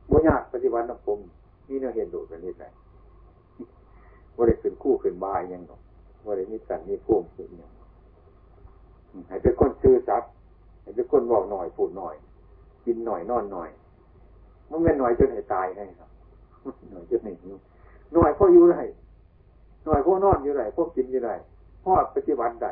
[0.10, 1.20] บ่ยากปฏิบัติน้ำผม
[1.68, 2.74] มีเนื้อเห็นดูกันนิดหน่อย
[4.36, 5.82] ว่าได้ขึ้นคู่ขึ้นบายยังหรอก
[6.26, 7.77] ว่าได้มีสันมีพุ่มขึ้นยัง
[9.28, 10.32] ให้เป็นคนซื่อสัตย์
[10.82, 12.16] ให้เป็นคนบอกหน่อยพูดหน่อย
[12.86, 13.70] กินหน่อยนอนหน่อย
[14.70, 16.10] มันไม่หน่อยจนให้ตายให้ครับ
[16.92, 17.56] หน่อยจนให้หิว
[18.14, 18.78] หน่อยพออยู่ไร
[19.86, 21.32] หน่อยพอนอนอยู่ไรพวกกินอยู่ไร
[21.84, 22.72] พ่อปฏิบัติได้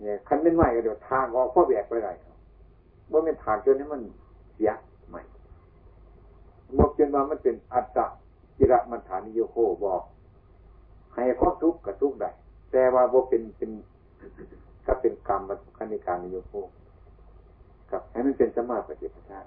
[0.00, 2.10] เนี่ยคันเป็นใหม่ก็เดี๋ยวทางออกพ่อแบกไปไร
[3.10, 4.02] ว่าเป็นฐานจนนี้มัน
[4.54, 4.70] เสีย
[5.08, 5.22] ใหม่
[6.78, 8.06] บอกจนว่ามันเป็นอัตตะ
[8.56, 10.02] จิระมันฐานิโยโคบอก
[11.14, 12.30] ให้ข้อทุกข์กับทุกข์ได้
[12.72, 13.70] แต่ว่าว่เป็นเป็น
[14.86, 16.52] ก็เป็นกรรมมาคณิการนิโยโค
[17.90, 19.40] กับให้มันเป็นสมาปฏิปทา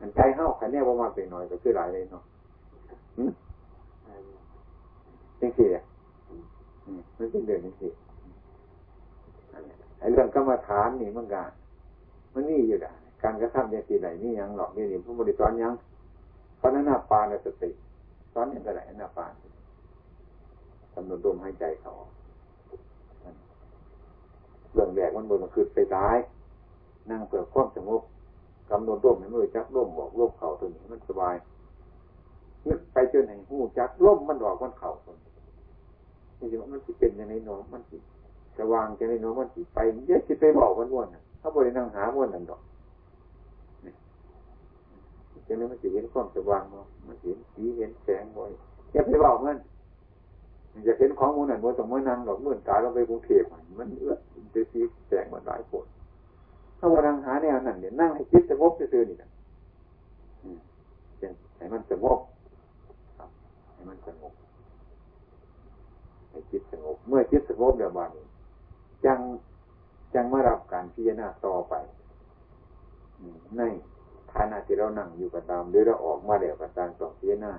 [0.00, 2.22] อันใจเข้าขันเนี่ยว่ามาเป็นน้อยก็คือหลายเลยเนาะ
[5.40, 5.84] จริงๆอะ
[7.18, 7.88] มันเป็นเรื่องนี้สิ
[9.98, 11.44] ไอ้เรื่องกรรมฐานนี่มันกา
[12.32, 12.92] มันนี่อยู่ได้
[13.22, 15.72] การกระทำอย่างที่ไหนนี่ยังหรอกนี่นี่พระบริสอนยัง
[16.56, 17.70] เพราะนั้นหน้าปานสติ
[18.32, 19.32] สอนอย่างไรหน้าปาน
[20.94, 21.92] กำหนดลมหายใจเขา
[24.72, 26.16] เรื่องแรกมันบนมันคือไปตาย
[27.10, 28.02] นั่งเปิดความสงบ
[28.70, 31.34] กำหนดลมให้มือจักลมบอกลมเข่าตัวนี้มันสบาย
[32.68, 35.30] นึกไปจนไหนหูจักลมมันดอกมันเข่าตัวนี้
[36.38, 37.96] นี่มันสิเป็นยังไงน้องมันสิ
[38.58, 39.78] สว่างจะได้น้องมันสิไป
[40.08, 42.60] เยอะสิไปบอกมันว่นเขาบรินั่งหาวนนั่นดอก
[45.46, 48.50] จะนั้นมันสิเห็นความสว่างมั้มันเห็นสีเห็นแสงบ่อย
[48.92, 49.56] อย่าไปบอกมัน
[50.72, 53.42] มันจะเห็นของมูนั่นบ่ต้องมานั่งดอกเมื่อตาเราไปกรุงเทพ
[53.78, 54.14] มันเอื้อ
[54.54, 55.84] จะสีแสงมันหลายคน
[56.78, 59.30] ถ้าว่านั่งหาแนวนั้นเนี่ยนั่งให้คิดสงบซื่อๆนี่นะ
[61.56, 62.18] ให้มันสงบ
[63.72, 64.32] ให้มันสงบ
[66.30, 68.10] ให้จิตสงบ เมื่อจิตสงบเดี๋ยวบาน
[69.04, 69.18] จัง
[70.14, 71.74] จังมารับการพิจารณาต่อไป
[73.56, 73.62] ใน
[74.32, 77.52] ฐานะที่เรานั่งอยู่กับตามหรือเราออกมาแล้วกับตามต้องพิจารณา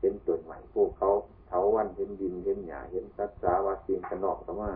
[0.00, 1.10] เห็นตัวใหม่พวกเขา
[1.48, 4.70] เถาวันเห็นดินเห็นหยาเห็นสัตว์สาวาสีนกนอกแต่ว่า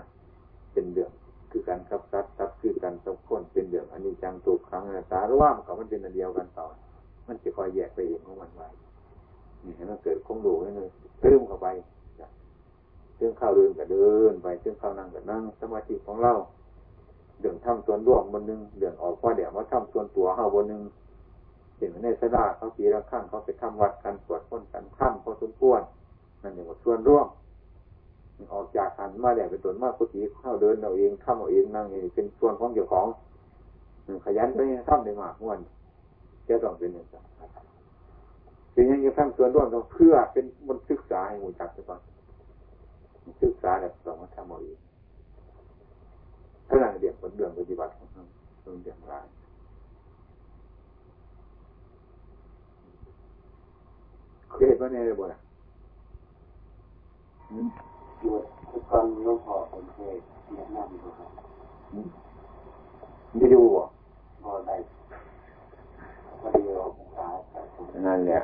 [0.73, 1.13] เป็นเดือด
[1.51, 6.67] คือการครับซัดซัดคือการสับคนเป็นเดือดอันนี้จังถูกครั้งนะสารว่ามกับมันเป็นอันเดียวกันต่อ
[7.27, 8.69] มันจะคอยแยกไปเองของมันไว้
[9.65, 10.89] นี่ให้มันเกิดคงดูให้เลย
[11.21, 11.69] เติมเข้าไป
[13.17, 16.33] เติมข้าวเดินก็เดินไปเติมข้าวนั่งก็นั่งสมาธิของเรา
[17.41, 20.83] เดือดทำส่วนร่วมบนหนึ่งเดือดออกว่าเดี๋ยวมาทำส่วนตัวเข้าบนหนึ่ง
[21.77, 25.81] เห็นในสดาเขาปีละข้างเขาไปทำวัดกันสวดพ้นกันข้ามพอสมควร
[26.43, 27.27] นั่นเองว่าส่วนร่วม
[28.53, 33.07] ออกจากหันมาแล้วเป็นตัวมากกุฏิเข้าเดินเอาเองข้ามเอาเองนั่งเองเป็นส่วนของเจ้าของ
[34.25, 35.59] ขยันไปทำได้มากม้วน
[36.49, 37.25] จะต้องเป็นอย่างนั้น
[38.73, 42.01] เป็นยังไงทำส่วนร่วมเพื่อเป็นมันศึกษาให้หูจักไปก่อน
[43.43, 44.79] ศึกษาแล้วต้องมาทำเอาเอง
[46.69, 48.23] ถ้าหลังเดียกผลเดือนปฏิบัติของเรา
[48.65, 49.27] ต้องเดือดร้าย
[54.51, 57.65] เคยเห็นว่าเนี่ยบ่ล่ะ
[58.21, 58.35] อยู่
[58.71, 60.17] ทุกคนหลวงพ่อผมเคย
[60.55, 61.31] แนะนำอยู่ครับ
[63.37, 63.85] ไม่ดูบ่
[64.45, 64.77] บ่ได้
[66.41, 67.27] พอดีเราศึกษา
[68.07, 68.41] นั่นแหละ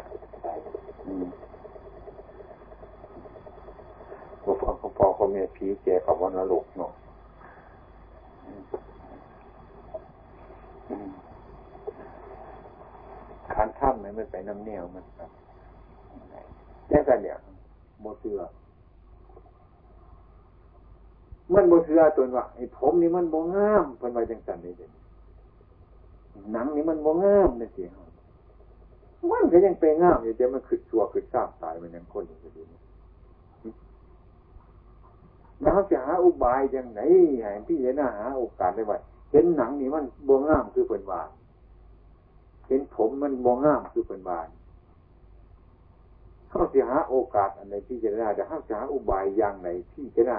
[4.43, 6.93] พ่อพ่อพ่อพ่อแม่ผีแก่กับวันนรกเนาะ
[13.53, 15.31] การทำไหมันไปน้ำเนียวมันครับ
[16.89, 17.37] แค่กันเนี่ย
[18.01, 18.41] โมเสือ
[21.55, 24.87] มันโมเสือตัวว่าไอ้ผมนี่มันโมงามเพิ่นไว้จังสันนี่เด็
[26.53, 27.85] หนังนี่มันโมงามนี่สิ
[29.31, 32.63] มันก็ยังเป็นงามอยู่แต่มันคือชัวคือทราบตายมันยังคนอยู่ดี
[35.63, 37.01] เราจะหาอุบายยังไง
[37.43, 38.97] ให้พี่เห็นหาโอกาสได้ไว้
[39.33, 41.23] เห็นหนังนี่มันโมงามคือเป็นวา
[42.69, 44.41] เห็นผมมันโมงามคือเป็นวา
[46.51, 50.39] เขาจะหาโอกาสอันไหนที่จะได้จะเขาจะหาอุบายอย่างไหนที่จะได้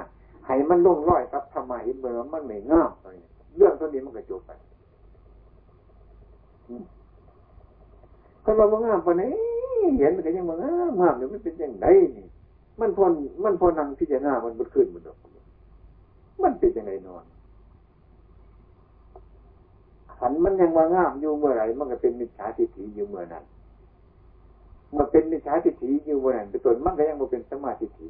[0.49, 2.91] ให้มันลงร้อยครับทำไมเมื่อมันไม่งาม
[3.57, 4.51] เรื่องตัวนี้มันก็จบไป
[8.43, 9.31] ก็เราบ่งามปานนี้
[9.97, 11.85] เห็นมันก็ยังบ่งามงามเดี๋ยวมันเป็นยังไง
[12.17, 12.27] นี่
[12.79, 13.03] มันพอ
[13.43, 15.17] มันพอนั่งพิจารณามันบดขึ้นมันดอก
[16.41, 17.23] มันเป็นยังไงนอน
[20.17, 23.43] ขันมันยังว่างามอยู่เมื่อไหร่มันก็เป็นมิจฉาทิฏฐิอยู่เมื่อนั้น
[24.95, 28.07] มันเป็นมิจฉาทิฏฐิอยู่เมื่อนั้นเป็นต้นมันก็ยังบ่เป็นสมาธิทิฏฐิ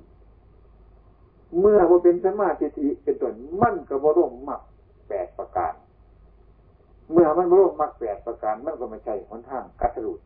[1.57, 4.61] เมื่อบ่าเป็นสมาธิิเป็นต้นมันก็บร่วมมัก
[5.07, 5.73] แปดประการ
[7.11, 10.19] เมื่อมันรู้มรรคแปดประการ มันก็ไม่ใช่หนทางกัตรุด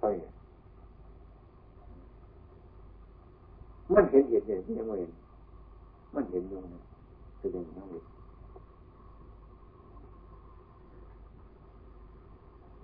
[0.00, 0.10] เฮ้
[3.94, 5.12] มันเห็นเห็นอย่างที่ยังไม่เห็น
[6.14, 6.82] มันเห็นอยู่นะ
[7.38, 8.02] คือเป็นนั่งอยู่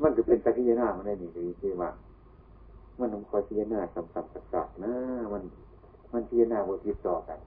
[0.03, 1.90] มันจะเป็นตะกี้หน้ามันได้ดีดีที่ว่า
[2.98, 4.92] มันต้องคอยพิจารณาคำสับสับนะ
[5.33, 5.42] มัน
[6.14, 7.38] มันพิจารณาบทติดต่อกัน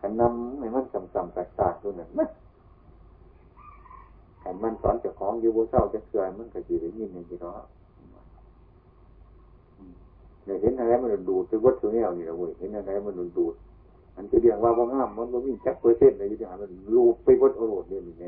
[0.00, 2.10] กันนำให้มันสัมสัมสักสักตัวนั้น
[4.40, 7.66] แต่มันสอนเจ้าของอยู่บนเศร้าจะเกิดมันก็จีได้ยินอย่างที่เนาะ
[10.44, 13.54] เนี่ยเห็นอะไรมันดูดไปวัตถุแนวนี่แหละเว้ยเห็นอะไรมันดูด
[14.16, 18.24] อันจะเรียกว่าว่างามมันก็มีจักเปอร์เซ็นต์อะไรอยู่ที่หามันรูปไปวัตถุโรดเนี่ยนี่ไง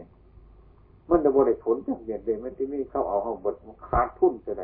[1.10, 3.54] มันจะบริผลจากเดียนเลยมันที่นี่เข้าเอาเข้าบด
[3.88, 4.62] ขาดทุนจะไร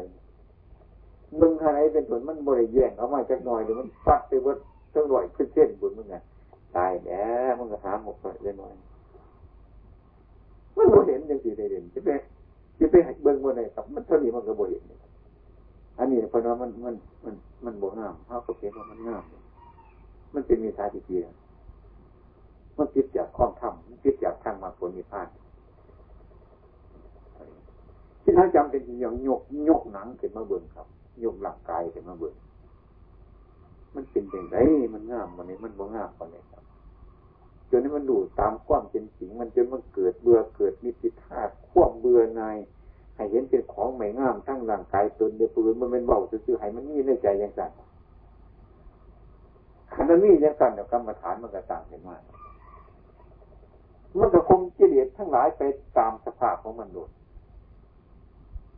[1.40, 4.58] มึงอะไรเป็นผลมันบริแยงเอามาจากหน่อยหรือมันปัดไปวัด
[4.94, 6.16] ตั้งร้อยเปอร์เซ็นต์บนมึงไง
[6.76, 8.72] ตายแล้วมันก็หาหมดไปเลยหน่อย
[10.76, 12.08] มันบ่เห็นยังสิได้เห็นจะไป
[12.78, 14.82] จะไปเบิ่งบ่ได้ครับ มันเท่านี้มันก็บ่เห็น
[15.98, 16.94] อันนี้เพราะว่ามันมัน
[17.24, 19.24] มันมันบ่งามเขาก็เห็นว่ามันงาม
[20.34, 21.24] มันเป็นมีทาทิเทีย
[22.76, 25.28] มันติดจากข้องธรรมมันติดจากทางมาผลมีพลาน
[28.22, 30.86] ที่ท่านจำเป็นอย่างยกยกหนังขึ้นมาเบิ่งครับ
[31.24, 32.34] ยกหลังกายขึ้นมาเบิ่ง
[33.94, 34.56] มันเป็นอย่างไร
[34.94, 36.62] มันงามวันนี้มันบ่งามวันนี้ครับ
[37.70, 42.42] จนนี้มันดูตามความเป็นจริง มันจนมันเกิดเบื่อเกิดมิติธาตุควบเบื่อใน
[43.16, 47.70] ให้เห็นเป็นของไม่งามทั้งร่างกายตนเดือปืนมันเป็นเบาซื่อๆให้มันมีในใจอย่างสั่น
[49.92, 52.22] ขันมันมีอย่างสั่นเดี๋ยวกรรมฐานมันก็ต่างกันมาก
[54.18, 55.62] มันก็คงเจริญทั้งหลายไป
[55.98, 57.10] ตามสภาพของมันโดด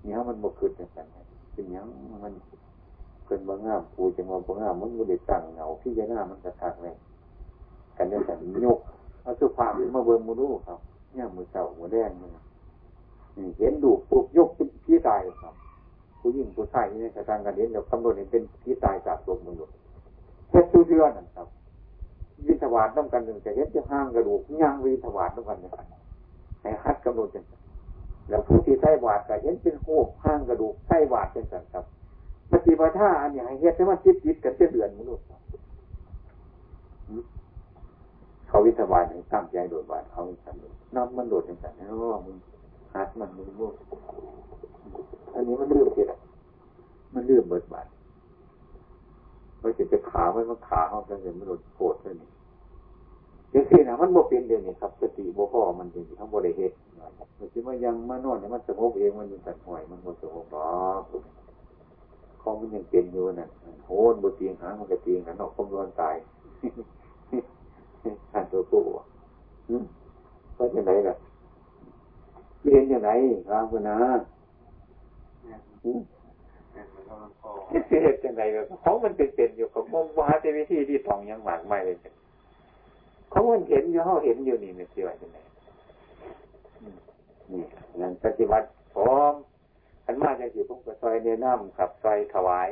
[0.02, 1.06] เนี่ยมันบกขึ้นอย่างสั่น
[1.58, 1.86] เป็นย่าง
[2.24, 2.34] มัน
[3.26, 6.94] เป็นบางงามปูจังว่าบางงามมันไม่ได้ตั้งเงาพี่จะหน้ามันกระทักเลย
[7.96, 8.78] กันเนี่ยแต่ยก
[9.22, 10.78] เอาสุภาพมาเบิ่งมือรู้ครับ
[11.14, 12.30] เนี่ยมือเสามือแดงมัน
[13.58, 15.54] เห็นดูปุ๊บยกเป็นพี่ตายครับ
[16.20, 19.54] ผู้หญิงผู้ชายนี่กระทางกันเห็นเดี๋ยวคำนวณเห็นเป็นพี่ตายจากตัวมือ
[20.50, 21.46] เฮ็ดตู้เชื่อนั่นครับ
[22.46, 25.72] วิทวาดต้องกันหนึ่งจะเห็นจะห้างกระดูกย่างวิทวาดต้องกันหนึ่ง
[26.62, 27.57] ให้ฮัดกำหนดจัง
[28.28, 31.84] แล้วผู้ที่ใส่บาดก็เห็นเป็นโคกห้างกระดูกใส่บาดเป็นสันครับ
[32.52, 35.24] ปฏิบัติท่าอันนี้ให้เฮ็ดให้มันจิตจิตกันเดือนมนุษย์
[38.48, 40.56] เขาวิทวาให้ตั้งใจโดดบาดเขาสัน
[40.94, 41.94] น้ำมันโดดเป็นสันแล้ว
[42.26, 42.36] มึง
[42.94, 43.74] ฮัดมันมึงลูก
[45.34, 46.06] อันนี้มันเรื่องเกิด
[47.14, 47.86] มันเรื่องเบิดบาด
[49.60, 52.28] เราจะจะขาไว้มันขาเขาจะเห็นมันโดดโกรธเลยนี่
[53.54, 56.74] ยังสี่นะมันโมเป็นเดียวนี่ครับสติโบพ่อมันจริงทั้งบริเหตุ
[57.38, 61.02] มันจะมายังมานอนเนี่ยมันสงบเองมันเป็นสัตว์ห่วยมันโมสงบหรอก
[62.42, 63.48] ของมันยังเป็นอยู่น่ะ
[63.86, 66.16] โหนบตีงหางมันก็ตีงกันนอกคมร้อนตาย
[68.32, 68.82] ท่านตัวกู้
[70.56, 71.14] ก็จะไหนล่ะ
[72.62, 73.10] เรียนยังไง
[73.48, 73.98] ครับคุณนะ
[77.88, 81.96] เหตุยังไงก็ของมันเป็นเป็นอยู่ของมันว่าจะวิธีที่ทองยังหมากไม่เลย
[83.38, 85.38] เขาเห็นอยู่เขาเห็นอยู่นี่ไม่เสียว่าจะไหน
[87.52, 87.64] นี่
[88.00, 89.34] นั่นปฏิบัติพร้อม
[90.04, 92.68] ขันมาจากสิผมก็ซอยเนน้ำขับซอยถวาย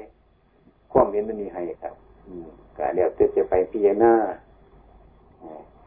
[0.93, 1.95] ความเห็นมันมีให้ครับ
[2.77, 4.15] ก็เดี๋ยวจะไปพิจารณา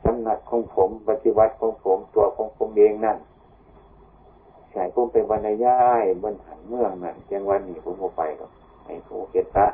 [0.04, 3.18] สำนักของผมปฏิบัติของผมตัวของผมเองนั่น
[4.72, 8.46] ใช่ผมเป็นบรรยายบนหันเมืองนั่นจังวันนี้ผมก็ไปก็
[8.86, 9.68] ไอ้ผู้เกตะ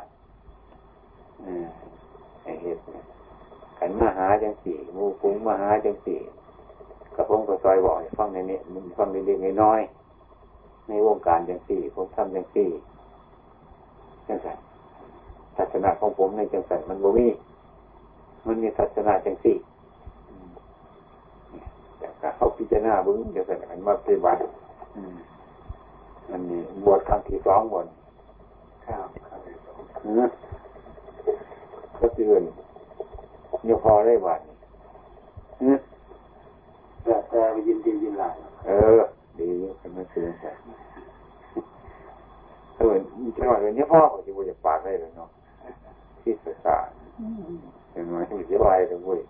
[2.44, 2.78] ไอ้เฮ็ด
[3.78, 6.18] ขันมาหาจังสี่มูฟุ้งมาหาจังสี่
[7.14, 9.80] กระผมก็ซอยบอกฟังในนี้มันฟังในเล็กน้อย
[10.88, 12.68] ในวงการจังสี่ผมทำจังสี่
[14.28, 14.58] จังสัน
[15.56, 17.26] ศาสนาของผมในจังสันมันบ่มี
[18.46, 19.56] มันมีศาสนาจังสี่
[21.98, 24.40] แต่เขาพิจารณาบึ้งจังสันมันมาปฏิบัติ
[26.30, 27.86] มันนี่บวชครั้งที่สองบน
[28.86, 29.08] ครับ
[31.98, 32.42] ก็เตือน
[33.74, 34.40] ยพอได้บาท
[35.66, 35.76] นี่
[37.04, 38.34] แต่แต่ยินดียินหลาย
[38.66, 39.00] เออ
[39.40, 39.48] ดี
[39.80, 40.50] ขึ้นมาซื้อใช่
[42.76, 42.94] เออ
[43.36, 45.28] จังหวะนี้พ่อเขาจะบวชปากได้เลยเนาะ
[46.22, 46.76] ที่ศึกษา
[47.92, 49.20] เห็นไหมที่จะวายกันเว้ย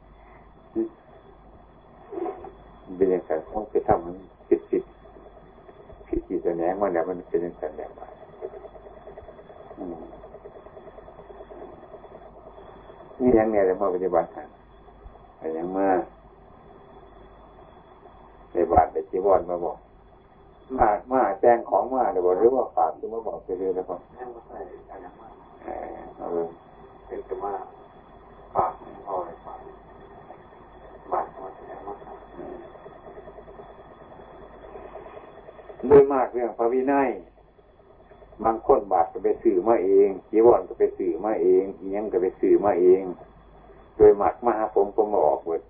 [2.97, 4.17] เป็นอย่างไรต้องไปทำมัน
[4.49, 4.83] ผิดผิด
[6.09, 7.91] ผิดจิตแสดงมาแล้วมันเป็นอย่างไรแบบ
[9.79, 9.89] นี่
[13.21, 14.47] นี่ยังเนี่ยเลยมาปฏิบัติกัน
[15.39, 15.89] แต่ยังมา
[18.53, 19.77] ในบาทในจีวรมาบอก
[20.79, 24.01] มามาแจ้งของมาเดี๋ยวหรือว่าฝากที่มาบอกไปเลยนะครับ
[26.19, 26.47] เออ
[27.07, 27.53] เป็นจะมา
[28.55, 28.73] ฝาก
[29.07, 29.59] พ่อเลยฝาก
[31.13, 31.95] บาทมาแจ้งมา
[35.89, 37.09] โดยมากเรื่องพระวินัย
[38.45, 43.03] บางคนบาทก็ไปสื่อมาเองจีวรก็ไปสื่อมาเองอียังก็ไปสื่อมาเอง
[43.97, 45.63] โดยหมักมาผมผมออกเวิด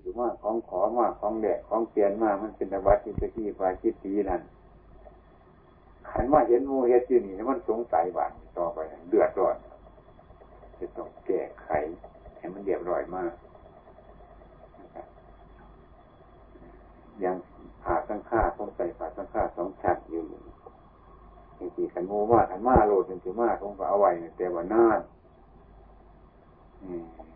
[0.00, 4.42] หรือว่าของขอมาของแดดของเปลี่ยนมามันเป็นวัดที่ตะกี้ปาคิดตีนั่น
[6.10, 8.78] ขันว่าเห็นมูเฮ็ดอยู่นี่มันสงสัยบาทต่อไป
[9.10, 9.56] เดือดร้อน
[10.78, 11.68] จะต้องแก้ไข
[12.38, 13.32] ให้มันเรียบร้อยมาก
[17.24, 17.36] ยัง
[17.82, 20.24] ผ่าตั้งค่าต้องใส่ผ่าตั้งค่าสองชั้นอยู่
[21.58, 25.00] จริงๆขันโมว่าขันมาโลดจริงๆมาต้องเอาไว้แต่ว่านาน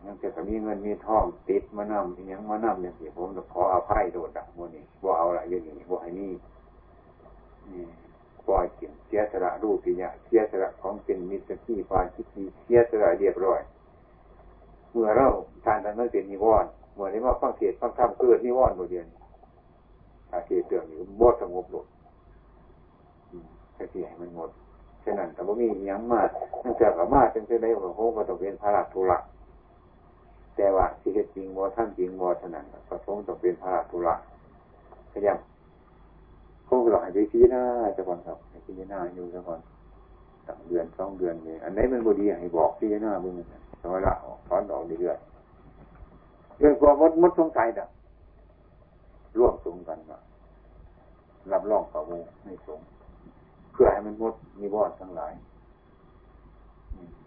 [0.05, 6.33] นั่นจะมีเงินมีทองติดมานำยังมานำอย่างที่ผมจะขออภัยโดดดักโมนี่บ่เอาละอยู่นี่บ่ให้นี่
[8.47, 13.61] ปล่อยเขียนเสียสละรูปปิญาเสียสละของเป็นมิตรที่ฟาคิดีเสียสละเรียบร้อย
[14.91, 15.29] เมื่อเรา
[15.65, 19.07] ทานนั้นเป็นนิวรณ์เมื่อนี้ว่าฟังเทศฟังธรรมเกิดนิวรณ์โดยเดียว
[20.33, 21.85] อาเทศเตือนอยู่บ่สงบลง
[23.77, 24.51] จะเสียให้มันหมด
[25.05, 26.29] ฉะนั้นแต่ว่ามียังมาก
[26.63, 29.19] นั่นแต่กับมาเป็นเช่นไรโอ้โหก็ต้องเป็นพระราทุระ
[30.57, 34.15] แต่ว่าสิเหตุจริงบ่ท่านจริงบ่เท่านั้นก็ต้องต้องเป็นพระราทุระ
[35.13, 35.39] พยายาม
[36.69, 37.63] พวกเราให้ไปพิจารณา
[37.97, 39.61] จะก่อนครับให้พิจารณาอยู่จะก่อน
[40.47, 43.35] สองเดือนสองเดือนนี่อันไหนมันบดีให้บอกพิจารณาบึง
[43.81, 44.15] สมัยละ
[44.49, 47.89] ถอนออกเรื่อยๆเรื่องความมดมดสงสัยดับ
[49.39, 50.19] ร่วมสงกันว่า
[51.53, 52.81] รับรองข้อมูไม่สง
[53.73, 55.33] เพื่อให้มันมดมีบอดทั้งหลาย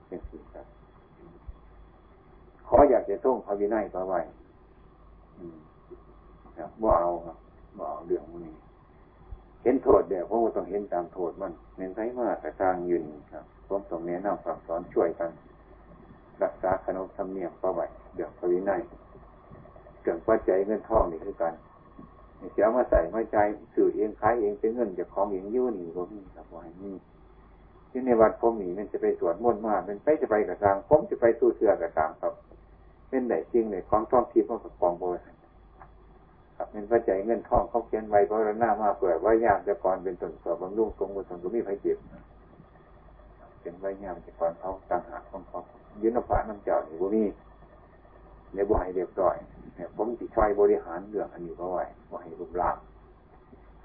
[0.07, 0.65] เป็นสิ่งครับ
[2.67, 4.19] ขออยากจะท่งพระวินัยพระไว้
[6.57, 7.37] ครับบ่เอาครับ
[7.77, 8.55] บ่เอาเรื่องพวกนี้
[9.63, 15.31] เห็นโทษเดี๋ยวผมก็ต้องเห็นตามโทษมันเน้นไทมากแต่สร้างยืนครับผมต้องแนะนำสั่งสอนช่วยกัน
[16.43, 17.85] รักษาขนมธรรมเนียมพระไว้
[18.15, 18.79] เดี๋ยวพระวินัย
[20.03, 21.53] เกิดปัจจัยเงินทองนี่คือกัน
[22.53, 23.37] เสียมาใส่มาใจ
[23.75, 26.95] สื่อเองขายเองเป็นเงินจากของเองยุ่นี่ผมมีครับว่านี่
[27.89, 32.33] ที่ในวัดผมนี่มันจะไปสวดมนต์มากมันไปจะไปกระซังผมจะไปสู้เสือกระซังครับ
[33.09, 35.35] เป็นไหนจริงไหนของท่องทิพย์ขากับกองโบราณ
[36.55, 41.97] ครับเป็นพระใจเงินทองเขาเขียนไว้เพราะหน้ามาเปิดว่ายามจะก่อนเป็นต้นสอบบำรุงทรงบุญสงก็มีไฟเจ็บ
[43.61, 45.59] เป็นไว้ยามจะก่อนเขาต่างหากของเขา
[46.01, 47.23] ยืนนภาน้ำเจ้านี่บุมี
[48.55, 49.35] ในบ่ให้เรียบร้อย
[49.75, 52.77] เนี่ยผมติช่วยบริหารเรื่องอันนี้เพราะไว้บ่ให้รูปร่าง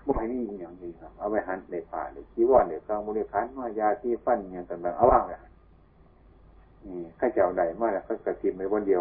[0.07, 5.39] บ่ให้นี่อย่างนี้ครับ เอาไว้หันในป่าในชีวอนในกลางบริการมายาที่ฟันอย่างต่างๆเอาว่างเลย
[6.87, 9.01] นี่ข้าเจ้าใดมาแล้วก็กระทิมไปวันเดียว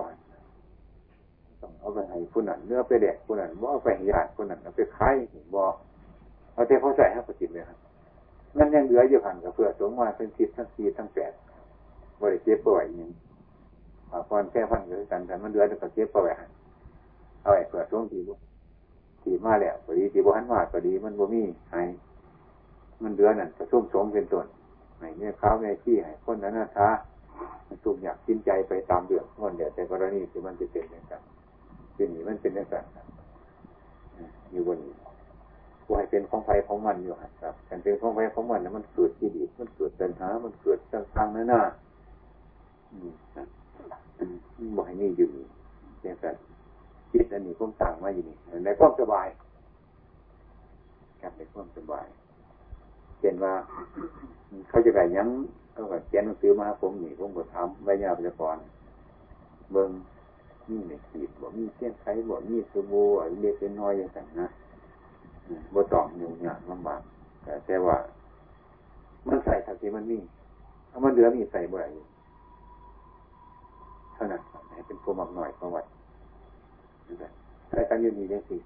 [1.62, 5.16] ต้องเอาไปให้ผู้นั้นเนื้อไปแดกผู้นั้นว่าเอาไปญาติผู้นั้นเอาไปขาย
[5.56, 5.64] บ่
[6.54, 7.78] เอาแต่เขาใส่ให้กระทิมเลยครับ
[8.58, 11.34] นั่นยังเหลืออยู่หันกับเพื่อสงมาเป็นทิศทั้งสี่ทั้งแปด
[12.22, 13.10] บริเจ็บป่วยอย่างนี้
[14.28, 14.82] พอแค่พัน
[15.12, 16.36] กันแต่มันเหลือแต่กระเจ็บป่วย
[17.42, 18.20] เอาไอ้เพื่อสงที
[19.22, 21.42] ทีมาแล้วพอดีทีบุหันมาพอดีมันบ่มี
[21.74, 21.88] หาย
[23.04, 24.46] มันเหลือดนั่นกระชุ่มสมเป็นต้น
[24.98, 26.88] ไหนเนี่ยข้าวแม่ขี้ให้คนนั้นนะท้า
[27.84, 31.24] ทุกอยากสิ้นใจไปตามเรื่องมันเดียวแต่กรณีที่มันจะเป็นอย่างนั้น
[31.96, 33.08] เป็นอย่างมันเป็นอย่างนั้น
[34.52, 34.80] อยู่บน
[35.92, 41.62] วายเป็นของไฟของมันอยู่ครับการเป็นของไฟของมันนะมันเกิดที่ดีมันเกิดปัญหา มันเกิดต่างๆนั่นน่ะ
[44.78, 45.30] บ่ให้นี่อยู่
[46.02, 46.36] อย่างนั้น
[47.12, 49.28] จิตอันนี้ผมสั่งมาอยู่นี่ในความสบาย
[51.22, 52.06] กับในความสบาย
[53.20, 53.54] เช่นว่า
[54.70, 55.28] เขาจะไก่ยัง
[55.72, 58.58] เขาก็เขียนหนังสือมาผมนี่ผมก็ทำใบยาประกร
[59.72, 59.92] เบิ้ง
[60.70, 63.06] มีในขีดบ่มีเส้นไขบ่มีสบู่
[63.42, 64.48] เล็กเป็นน้อยอย่างนั้นนะ
[65.74, 67.02] บ่ต้องยุ่งยากลำบาก
[67.44, 67.98] แต่แต่ว่า
[69.28, 70.20] มันใส่ทัที่มันมี
[70.90, 74.42] ถ้ามันเหลือมีใส่บ่อยเท่านั้น
[74.74, 75.88] ให้เป็นพวมักหน่อยประวัติ
[77.70, 78.58] ใส่กันอยู่นี่ยังสิ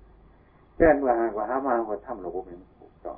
[0.76, 3.18] แค่เมื่อหากว่าหามาว่าทำระบบนี้ถูกต้อง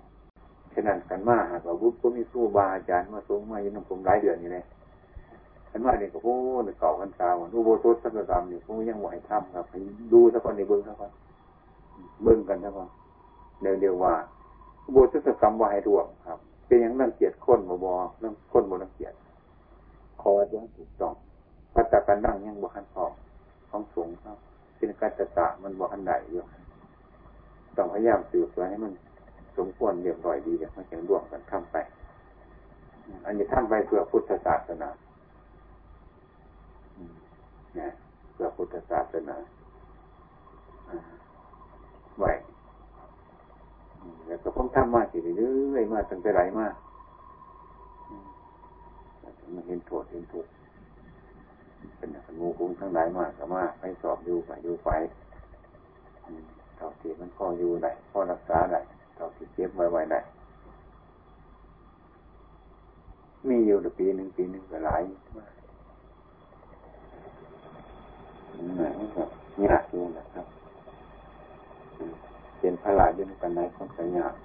[0.73, 4.65] ฉะนั้นกันมาหากว่าวุฒิก็มีสู้บาอาจารย์มาสูงมาอยู่น้ำผมหลายเดือนนี่เลย
[5.69, 9.65] กันมาเนี่ยก็โอ้ในเก่ากันตาวันอุโบสถสักกรรมเนี่ยผมยังไหวทำครับ
[10.13, 11.11] ดูสักคนในเบื้องสักคน
[12.23, 12.87] เบื้องกันสักคน
[13.61, 14.13] เดียวเดียวว่า
[14.85, 19.17] อุโบสถกรรมว่าให้รวมครับ เป็นอย่างนั่งเกียรติคนบ่บอนั่งคนบ่นั่งเกียรติ
[20.21, 21.15] คอยังถูกต้อง
[21.75, 23.05] พัฒการนั่งยังบ่ขันพอ
[23.69, 24.37] ของสูงครับ
[24.77, 26.41] เป็นกัจจะมันบอกอันใดอยู่
[27.77, 28.93] ต้องพยายามสืบไว้ให้มัน
[29.57, 31.75] สมควรเรียบร้อยดีอย่างมันจะร่วมกันทำไป
[33.25, 34.89] อันนี้ทำไปเพื่อพุทธศาสนา
[37.75, 37.91] เนี่ย
[38.33, 39.35] เพื่อพุทธศาสนา
[42.17, 42.25] ไหว
[44.27, 46.67] แล้วก็ผมทำมาสิเรื่อยมาตั้งแต่ไหลมา
[49.53, 50.54] มันเห็นโทษเห็นทุกข์
[51.97, 52.09] เป็น
[52.39, 54.89] งูคุ้งทั้งหลายมากก็มากไปสอบอยู่ไปอยู่ไป
[56.77, 58.79] เท่าที่มันพออยู่ได้พอรักษาได้
[59.15, 60.19] เท่าที่เจ็บไว้ไว้ได้
[63.49, 65.01] มีอยู่แต่ปีหนึ่งปีหนึ่งก็หลาย
[65.37, 65.51] มาก
[68.99, 69.29] นี่ครับ
[69.65, 70.45] ยากอยู่นะครับ
[72.59, 74.35] เป็นพระลาอยู่กันไหนคนก็ยาก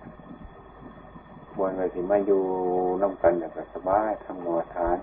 [1.57, 2.43] บนเลยที่มาอยู่
[3.03, 4.99] น้ำกันอย่างสบายทำหมอทาน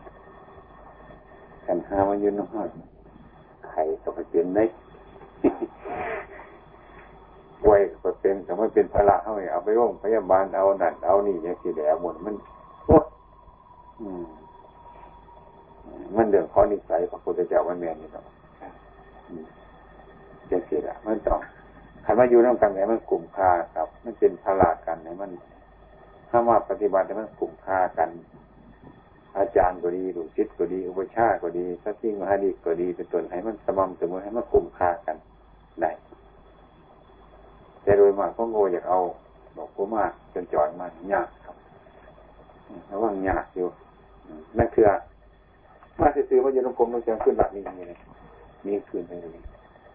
[1.67, 2.69] กันหามายืนน้อด
[3.67, 4.63] ไข่ก็ไปเป็นได้
[7.63, 12.35] ป่วยก็เป็นแต่ไมันเป็นภาระเท่าไหร่เอาไปโรงพยาบาลเอาหนันเอานี่อย่างสี่แหลหมดมัน
[12.85, 12.97] โอ้
[16.15, 18.25] มันเดือดข้อนิสัยพระพุทธเจ้าวันแมนนี่ต้อง
[20.47, 21.39] อย่างสี่แหละมันต้อง
[22.05, 25.31] ขันมาอยู่น้ำกันไหนมันกลุ่มค่าครับ มันเป็นภาระกันไหนมัน
[26.29, 28.09] ถ้าว่าปฏิบัติมันกลุ่มค่ากัน
[29.37, 35.17] อาจารย์ก็ดีหลูกศิษย์ก็ดี อุปชาก็ดีสักที่มหาดีก็ดีเป็นต้นให้มันสม่ำเสมอให้มันคุ้มค่ากัน
[35.81, 35.91] ได้
[37.83, 38.99] แต่โดยมากพวกโง่อยากเอา
[39.57, 41.55] บอกกูมากจนจอดมันยากครับ
[42.91, 43.67] ระวังยากอยู่
[44.57, 44.85] นั่นคือ
[45.99, 47.97] มาซื้อว่าจะต้องกรมต้องจะขึ้นหลักนี้นี่เลย
[48.65, 49.43] มีขึ้นไปเลย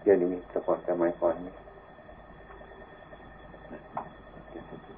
[0.03, 1.53] เดี๋ยวนี้สก่อนสมัยก่อนนี่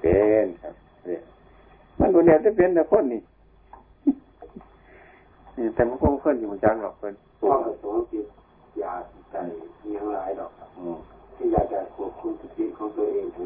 [0.01, 0.73] เป็นครับ
[1.05, 1.21] เนี่ย
[1.99, 3.21] มันดูเนี่ยจะเป็นแต่คนนี่
[5.75, 7.51] แต่มันก็เพื่อนอยู่จังหรอกเพื่อนพ่อ
[7.81, 8.25] สอนจิต
[8.79, 9.01] อยาก
[9.31, 9.35] ใจ
[9.95, 10.69] ยังหลายดอกครับ
[11.35, 13.45] ที่อยากจะควบคุมสติของตัวเองถึง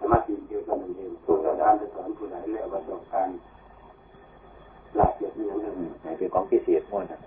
[0.00, 3.34] สมาธิเดียวกันนั่นเองตัวการจะสอนผู้ใดแล้วประสบการณ์
[4.96, 5.74] หลักเกียรติอย่างนั้น
[6.18, 7.20] เป็นของพิเศษมั่นะ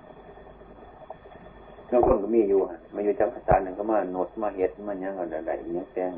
[1.92, 2.60] บางคนก็มีอยู่
[2.96, 6.12] มาอยู่จังหวัดหนึ่งก็มาโนดมาเฮ็ดมันยังอะไรอะไรยังแจ้ง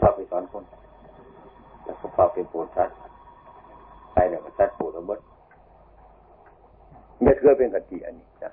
[0.00, 0.64] พาไปสอนคน
[1.84, 2.90] แล้วก็พาไปปวดชัด
[4.12, 5.20] ไปเดี๋ยวก็ชัดปวดระเบิด
[7.22, 8.52] ไม่เคยเป็นกติอันนี้นะ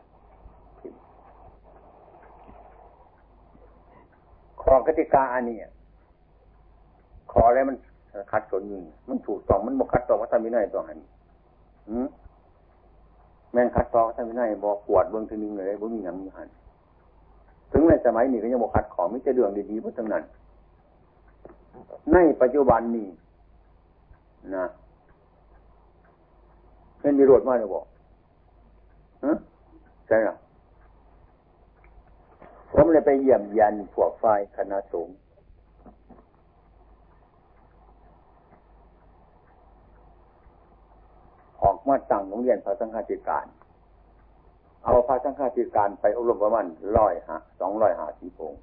[4.61, 5.57] ของกติกาอันนี้
[7.31, 7.75] ขออะไรมัน
[8.31, 10.97] คัดสนอยู่มันถูกต้องมันบกคัดต่อว่าทำไม่ได้ต่อหัน
[13.51, 16.47] แม่งคัดต่อทำไม่ได้บอกปวดเบื้องทีนึงเลยบ่มีหยังมีหัน
[17.71, 20.23] ถึงในสมัยนี้ก็ยังบกขัดของไม่จะเรื่องดีๆเพราะทั้งนั้น
[22.13, 23.07] ในปัจจุบันนี้
[24.55, 24.65] นะ
[26.99, 27.85] เป็นมีรถมาเลยบอก
[30.07, 30.35] ใช่หรอ
[32.73, 35.15] ผมเลยไปเยี่ยมยันพวกฝ่ายคณะสงฆ์
[41.63, 43.45] ออกมาตั้งโรงเรียนพระสังฆาธิการ
[44.83, 46.65] เอาพระสังฆาธิการไปอบรมประมาณ
[46.97, 48.53] ร้อยหะสองร้อยหาสีพง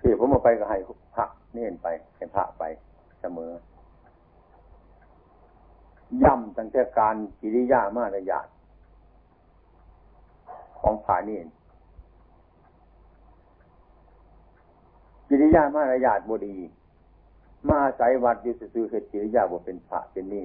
[0.00, 0.78] ที่ผมมาไปก็ให้
[1.14, 1.86] พระเน้นไป
[2.16, 2.62] ให้พระไป
[3.20, 3.50] เสมอ
[6.22, 8.46] ย่ำตั้งแต่การกิริยามารยาท
[10.80, 11.40] ของผานี่
[15.28, 16.56] กิริยามารยาทบดี
[17.68, 20.44] มาอาศัยวัดอยู่ซื่อเหตุกิริยาบ่เป็นพระเป็นนี่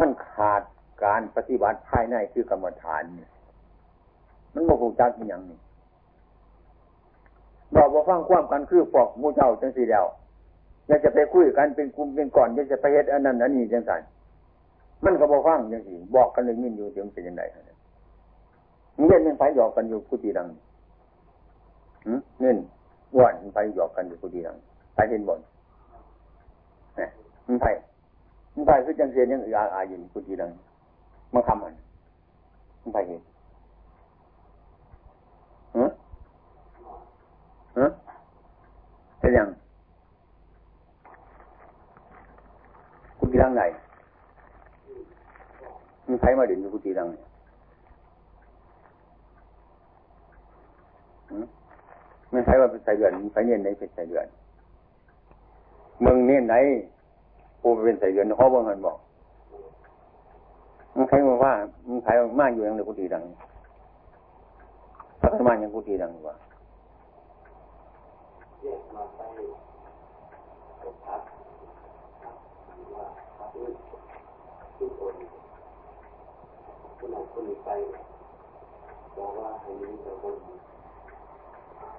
[0.00, 0.62] มันขาด
[1.04, 3.02] การปฏิบัติภายในคือกรรมฐาน
[4.54, 5.58] มันโมโหจักอย่างนี้
[7.76, 10.06] บอกว่าฟังความกันคือฟอกมูเจ้าจังสีเดียว
[10.88, 14.00] อยากจะไปคุยกันเป็นกลุ่มเป็นก่อนอยากจะไปเฮ็ดอันนั้นอันนี้จังสัน
[15.04, 20.48] มันก็บอกฟังจังสีบอกกันเลยมินอยู่ถึงเป็นยังไงเงี้ยมันไปหยอกกันอยู่กุฏิดัง
[22.40, 22.56] เงี้ย
[23.18, 24.56] ว่านไปหยอกกันอยู่กุฏิดัง
[24.94, 25.40] ไปเห็นบ่น
[26.96, 27.08] เนี่ย
[27.46, 27.66] มันไป
[28.54, 30.50] มันไปคือจังเสียยังอาอาอยู่กุฏิดัง
[31.34, 31.74] มาทำมัน
[32.82, 33.20] มันไปเห็น
[35.76, 35.86] ฮะ
[37.78, 37.86] ฮะ
[39.20, 39.48] เป็นยัง
[43.32, 43.64] กุฏิดังไหน
[46.06, 47.24] มันใครมาเด่นอยู่กุฏิดังเนี่ย
[52.30, 54.26] ไม่ใช่ว่าเป็นสายเดือนไปเนียนไหนเป็นสายเดือน
[56.00, 56.54] เมืองเนียนไหน
[57.62, 58.96] กูเป็นสายเดือนเขาบอกมันบอก
[60.94, 61.52] มันใครมาว่า
[61.88, 63.22] มันใครมาอยู่ยังในกุฏิดัง
[65.22, 66.34] พัฒนายังกุฏิดังกว่า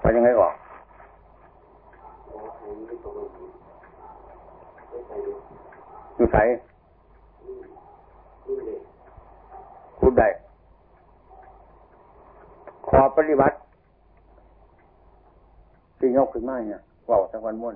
[0.01, 0.53] ไปยังไงก่อน
[6.15, 6.41] อยู่ใส่
[9.99, 10.27] พูดได้
[12.88, 13.55] ขอปฏิบัติ
[15.99, 17.73] ที่ยกขึ้นมาเนี่ยว่าสักวันม้วน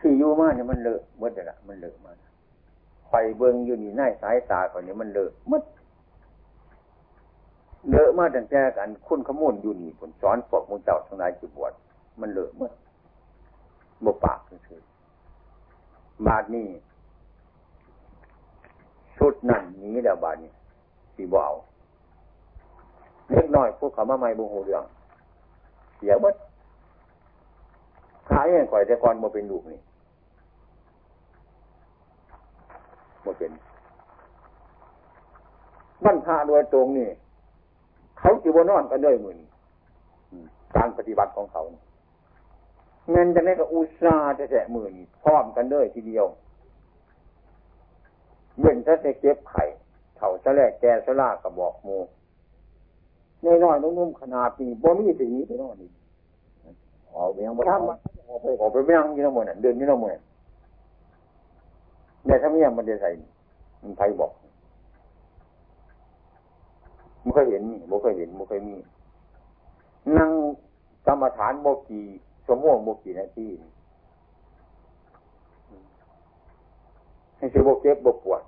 [0.00, 2.27] ที่อยู่มาเนี่ยมันเลอะมดเลยละมันเลอะมา
[3.08, 5.62] ไฟเบิ้งอยู่นี่หน้าสายตาก่อนนี่มันเลอะมด
[7.88, 11.72] เลอะมาตั้งแต่กันคุณขมุนอยู่นี่ผลสอนพวกมุนเจ้าทั้งหลายจีบวช
[12.20, 12.72] มันเลอะมด
[14.04, 14.38] บปาก
[14.68, 14.80] คือ
[16.26, 16.68] บาดนี้
[19.16, 20.50] ชุดนั่นนี้เดี๋ยวบาดนี้
[21.16, 21.46] สีบ่า
[23.30, 24.84] เล็กน้อยพวกเขามาไม่บุหูเรื่อง
[25.96, 26.34] เสียวัด
[28.28, 29.80] ขายยังก่อยแต่ก่อนมาเป็นลูกนี่
[33.24, 33.52] มาเป็น
[36.04, 37.08] บ้านพาโดยตรงนี่
[38.18, 39.38] เขาจีบนอนกันด้วยมือน
[40.76, 41.62] การปฏิบัติของเขา
[43.10, 44.92] เงินจะได้กับอุตสาห์จะแจกมือน
[45.22, 46.26] พร้อมกันด้วยทีเดียว
[48.60, 49.64] เว้นถ้าจะเก็บไข่
[50.16, 51.88] เถ่าสะแลกแกสะลากระบอกโม
[53.44, 55.90] น้อยน้อยนุ่มๆขนาดนี้บ่มีสิ่งนี้ไปนอนนี่
[57.14, 57.88] ออกไปยังบ่ทำ
[58.28, 60.18] ออกไปออกไปไม่ยังยี่น้ำมันเดินยี่น้ำมัน
[62.24, 63.10] เนี่ถ้าไม่ยังมันจะใส่
[63.82, 64.32] มันไทยบอก
[67.22, 68.76] มันเคยเห็นนี่มันเคยเห็นมันเคยมี
[70.16, 70.30] นั่ง
[71.06, 72.02] กรรมฐานโมกี
[72.48, 73.48] สมมติโมกีนาที
[77.36, 78.42] ให้สิบกเจ็บบกปวด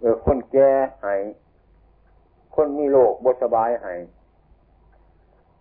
[0.00, 0.70] เออคนแก่
[1.04, 1.20] หาย
[2.54, 3.98] คนมีโรคบสบายหาย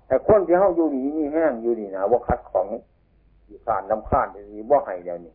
[0.07, 2.67] แต่คนที่เขาอยู่นี่มีแห้งอยู่นี่นะว่าคัดของ
[3.47, 5.33] อยู่ขานลำขานนี่ว่าหายเดียวนี่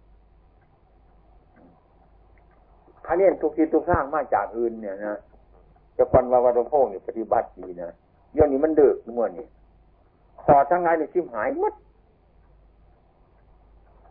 [3.05, 5.18] ถ้าเรียนทุกทีทุกสร้างมาจากอื่นเนี่ยนะ
[5.96, 7.90] จะฟันวาวาดโพงเนี่ยปฏิบัติดีนะ
[8.36, 9.46] ย้อนนี้มันเดือดเมื่อนี่
[10.42, 11.74] ขอทั้งไงนี่ชิมหายมัด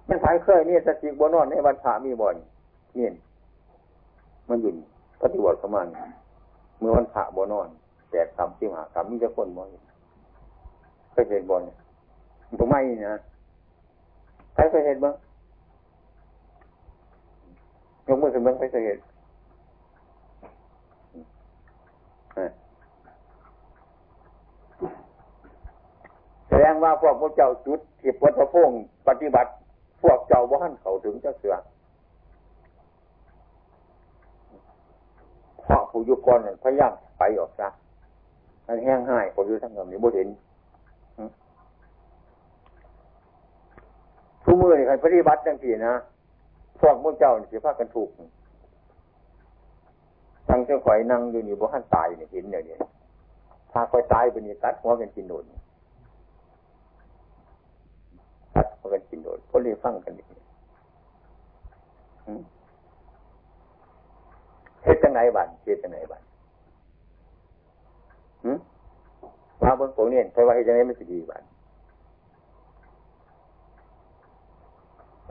[0.08, 2.36] มันสายเคยเนี่ยสติบนอนในวันพามีบ่อน
[2.96, 3.14] เนี่ย
[4.50, 4.72] มันอยู่
[5.22, 5.86] ปฏิวัติประมาณ
[6.80, 7.68] เมื่อวันพระบนอน
[8.12, 9.64] แปดสามสิบห้าสามมีจะคนบ่
[11.12, 11.62] เคยเห็นบ่อน
[12.60, 12.80] ผมไม่
[13.10, 13.16] นะ
[14.54, 15.14] ใครเคยเห็นบ้าง
[18.08, 19.00] ยกมือขึ้นบ้างใครเคยเห็น
[26.48, 29.52] แสดงว่าพวกพระเจ้าจุดที่พุทธพงศ์ปฏิบัติ
[30.02, 31.56] พวกเจ้าบ้านเขาถึงจะเสือ
[35.94, 37.68] ผู้ยุกรพยายามไปออกซะ
[38.68, 40.28] มันแห้งหายคนอยู่ทั้งนี้บ่เห็น
[44.44, 45.94] ทุกมือนี่ใครปฏิบัติจังสี่นะ
[46.86, 48.10] พวกมุ่เจ้าเสียภากันถูก
[50.50, 52.80] ตั้งเจ้าข่อยนั่งอยู่นี่บ่ขันตายเนี่ยเห็นเนี่ย
[53.72, 55.44] ถ้าข่อยตายไปนี่ตัดหัวกันกินโดน
[58.56, 60.28] ตัดหัวกันกินโดนก็เลยฟังกันอีก
[64.84, 66.24] เฮ็ดจังไหนบ้านเฮ็ดจังไหนบ้าน
[69.62, 71.44] มาบนโขงเนี่ยไปว่าเฮ็ดจังไหนไม่สิดีบ้าน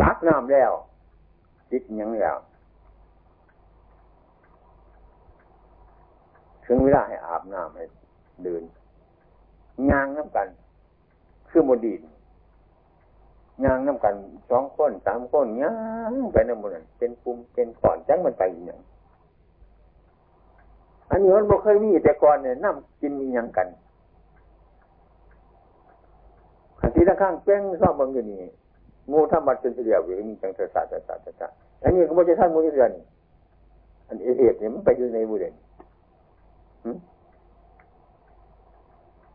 [0.00, 0.72] ตักน้ำแล้ว
[1.72, 2.36] จิตยังแล้ว
[6.66, 7.84] ถึงเวลาให้อาบน้ำให้
[8.44, 8.62] เดิน
[9.90, 10.48] งางน้ำกัน
[11.48, 12.00] คือโมดีน
[13.64, 14.14] งางน้ำกัน
[14.50, 15.74] สองคนสามคนงา
[16.10, 18.80] งไปน้ำมันเป็นปุ่มเป็นก่อนจังมันไปอย่าง
[21.10, 23.68] อันนี้มันบ่เคยมีแต่ก่อนเนี่ยน้ำกินมียังกัน
[26.80, 28.42] ขันทีละข้างเป้งชอบบางอย่างนี้
[29.10, 31.46] งูทำบัตรจนเสียวิมีจังเสสาสสาเสสา
[31.82, 32.90] อันนี้ก็ไม่ใช่ท่านมูลเรือน
[34.08, 35.54] อันเหตุเนี่ยมันไปอยู่ในบุเรน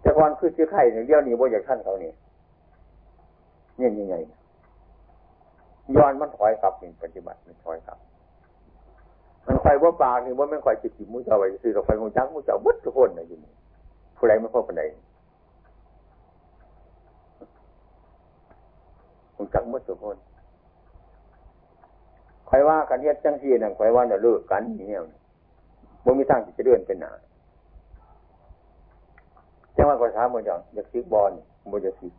[0.02, 2.12] แต่ก่อนคือชื่อไข่เนี่ยเดียวนี้บ่อยากท่านเขาเนี่
[3.78, 4.16] เนี่ยยังไง
[5.96, 7.98] ย้อนมันถอยกลับเป็นปฏิบัติมันถอยกลับ
[9.46, 13.52] มันคอยว่าปากนี่ว่าไม่คอยจิตจิตมุ้งเจ้าไว้ซื้อเราไปมุ้งจักมุ้งเจ้าวัดทุกคนนะอยู่นี่
[14.18, 14.84] ผู้ใดไม่พบปันใด
[19.38, 20.18] มุ้งจักมุ้งทุกคน
[22.50, 25.02] คอยว่ากันเฮ็ดจังซี่นั่นคอยว่าจะเลิกกันนี่เนี่ย
[26.04, 27.12] บ่มีทางที่จะเดินเป็นหนา
[29.76, 31.32] จังว่าก็ถามมันจังอยากซิกบอล
[31.72, 32.14] บ่จะซิก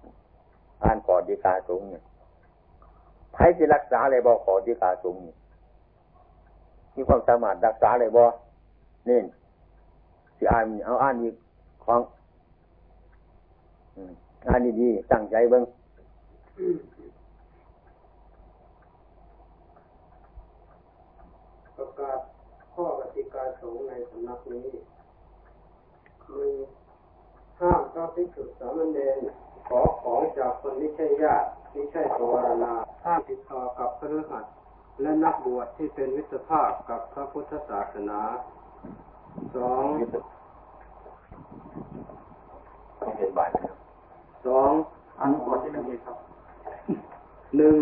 [0.83, 2.03] อ่านกอดีกาสูงเนี่ย
[3.35, 5.35] ใครจะรักษาอะไรบ่ขอดีกาสูงนี่
[6.95, 8.25] มีความสามารถรักษาอะไรบ่
[9.09, 9.21] นี่
[10.37, 11.35] สิอ่านเอาอ่านอีก
[11.85, 12.01] ของ
[14.49, 15.65] อ่านดีๆตั้งใจเบิ้ง
[21.77, 22.19] ประกาศ
[22.75, 24.69] ข้อกติกา สงในสำนักนี้
[26.37, 26.51] มี
[27.61, 29.19] ห้ามพระภิกษุสามเณร
[29.69, 32.73] ขอของจากคนไม่ใช่ญาติไม่ใช่ภวรณา
[33.05, 34.45] ห้ามติดต่อกับพระฤหัส
[35.03, 38.21] และนักบวชที่เป็นวิสภาพกับพระพุทธศาสนา
[39.57, 39.85] สอง
[44.47, 44.71] สอง
[45.21, 46.17] อันขอที่หนึ่งครับ
[47.57, 47.77] หนึ่ง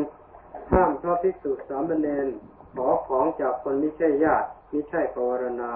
[0.73, 2.27] ห้ามพระภิกษุสามเณร
[2.77, 5.73] ขอของจากคนไม่ใช่ญาติ ม่ใช่ภวรณา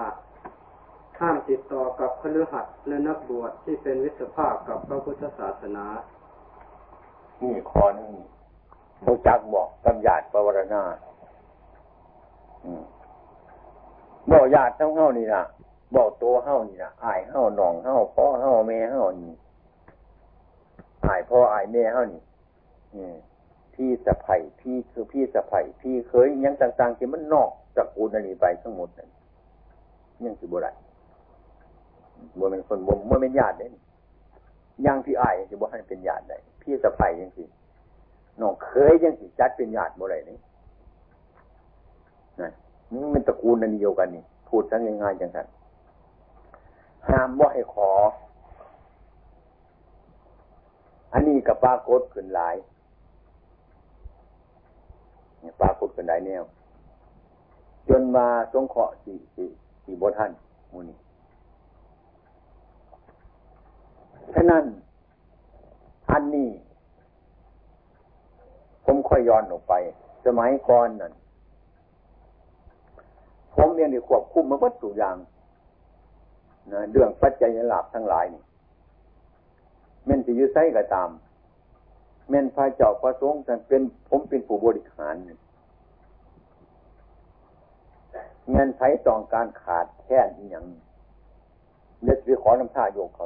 [1.19, 5.85] ห้ามติดต่อกับพฤหัสและนักบวชที่เป็นวิสภาพกับพระพุทธศาสนา
[7.41, 8.13] นี่ข้อนี้
[9.03, 10.83] พระจักบอกกำยาดปวารณา
[14.31, 15.43] บอกญาติเท่าเฮานี่นะ
[15.95, 19.33] บอกตัวเฮานี่นะอายเฮาหนองเฮาพ่อเฮาแม่เฮานี่
[21.05, 22.21] อายพ่ออายแม่เฮานี่
[23.73, 29.09] พี่สะไผ่พี่คือพี่สะไผ่พี่เคยยังต่างๆที่มันนอก จากกูนันนี้ไปทั้งหมดนั่น
[30.25, 30.67] ยังสิบุไร
[32.39, 33.67] บ่เป็นคนบ่บ่เป็นญาติเด้
[34.85, 37.43] ยังที่อายสิบ่ให้เป็นญาติได้พี่สะไผ่ยังสิ
[38.39, 40.37] น้องเคยยังสิจัดเป็นญาติบ่ไรนี่
[42.93, 45.47] นี่มันตระกูลนันเดียวกันนี่พูดทั้งง่ายๆจังนั้น
[47.07, 47.89] ห้ามว่าให้ขอ
[51.13, 52.55] อันนี้กับปรากฏขึ้นหลาย
[55.61, 56.43] ปรากฏขึ้นหลายแนว
[57.89, 59.49] จนมาสงเคราะห์สี่สี่
[59.83, 60.31] สี่บทท่าน
[60.71, 60.97] มูนี่
[64.33, 64.63] ฉะนั้น
[66.11, 66.49] อันนี้
[68.85, 69.73] ผมค่อยย้อนออกไป
[70.25, 71.13] สมัยก่อนนั่น
[73.55, 75.17] ผมเองได้ควบคุมมาวัตถุอย่าง
[76.71, 78.41] นะเรื่องปัจจัยหลับทั้งหลายนี่
[80.05, 81.09] เม่นที่ยุไซก็ตาม
[82.29, 85.15] เม่นพระเจ้าพระสงฆ์เป็นผมเป็นผู้บริหาร
[88.51, 90.65] เงินใช้ต้องการขาดแค่อย่าง
[92.03, 93.25] เด็ดไปขอน้ำท่าโยกเขา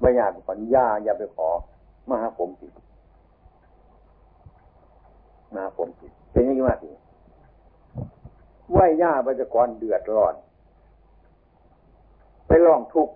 [0.00, 1.48] ไม่อยากขอญาอย่าไปขอ
[2.08, 2.66] มาหาผมสิ
[5.52, 6.90] มาหาผมสิเป็นยังไงมาสิ
[8.70, 10.34] ไหว้ย่าประจะกรเดือดร้อน
[12.46, 13.14] ไปร้องทุกข์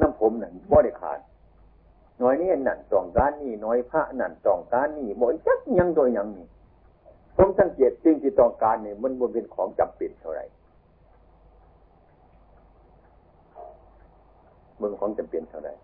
[0.00, 1.20] น้ำผมนั่นบ่ได้ขาด
[2.22, 6.46] น้อยนี่นั่นตองการนี่น้อยพระนั่นตองการนี่บ่จักยังโดยยังนี่
[7.36, 10.44] ผมสังเกตจริงที่ต้องการเนี่ยมันมันเป็นของจำเป็นเท่าไหร่
[14.80, 15.74] มันของจำเป็นเท่าไหร่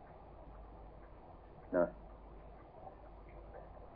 [1.76, 1.86] นะ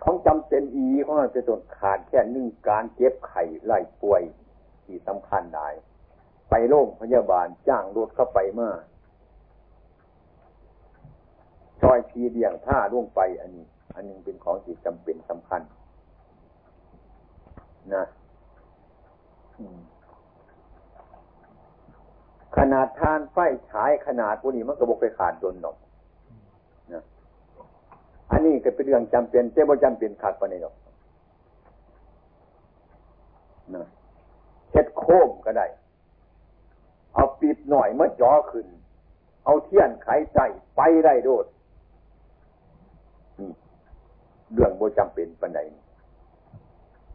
[0.02, 4.22] ของจำเป็นอีของมันเป็นตัวขาดแค่หนึ่งการเจ็บไข้ไล่ป่วย
[4.84, 5.68] ที่สำคัญได้
[6.50, 8.70] ไปโรงพยาบาลจ้างรถเข้าไปมา
[11.80, 15.60] ชอยพีเดียงท่าล่วงไป อันนี้ อันนึงเป็นของที่จำเป็นสำคัญ
[17.94, 18.04] นะ
[22.56, 23.36] ขนาดทานไฟ
[23.70, 25.76] ฉายขนาดพวกนี้มันก็บกไปขาดโดนหรอก
[26.92, 27.02] นะ
[28.30, 30.74] อันนี้ก็เป็นเรื่องจำเป็นแต่บ่จำเป็นขาดไปในหรอก
[33.74, 33.86] นะ
[34.70, 35.66] เช็ดโค้มก็ได้
[37.14, 38.66] เอาปิดหน่อยเมื่อจ่อขึ้น
[39.44, 40.38] เอาเทียนไขใจ
[40.76, 41.46] ไปได้โดด
[44.52, 45.60] เรื่องบ่จำเป็นปันใด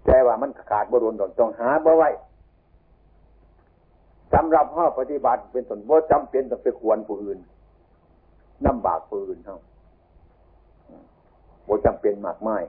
[0.05, 2.09] แต่ว่ามันขาดบรุนต้องหาบ่ไว้
[4.33, 7.39] สำหรับห้อปฏิบัติเป็นส่วนบ่จำเป็นต้องไปควรผู้อื่น
[8.65, 9.59] น้ำบากผู้อื่นเท่า
[11.67, 12.63] บ่จำเป็นมากไมาย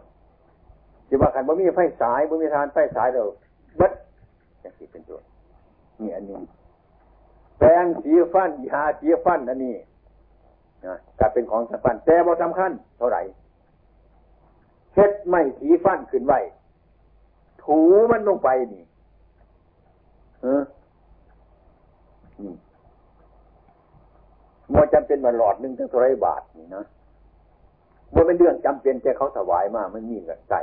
[1.06, 3.28] ที่ว่าขันบ่มีไฟสายบ่มีทานไฟสายเดียว
[3.80, 3.92] บัด
[4.60, 5.18] อย่างที่เป็นตัว
[6.00, 6.36] นี่อันนี้
[7.58, 9.74] แปรงสีฟันยาสีฟันอันนี้
[10.86, 13.22] นะกลายเป็นของสำคัญแต่บ่สำคัญเท่าไหร่
[14.92, 16.38] เช็ดไม่สีฟันขึ้นไว้
[17.64, 17.78] ถู
[18.12, 18.84] มันลงไปนี่
[20.42, 20.62] เออ
[24.74, 26.84] มันจำเป็นมาหลอดหนึ่งทั้งเท่าไรบาทนี่นะ
[28.14, 30.54] มันเป็นเรื่องจำเป็นแต่เขาถวายมามันมีกับใจ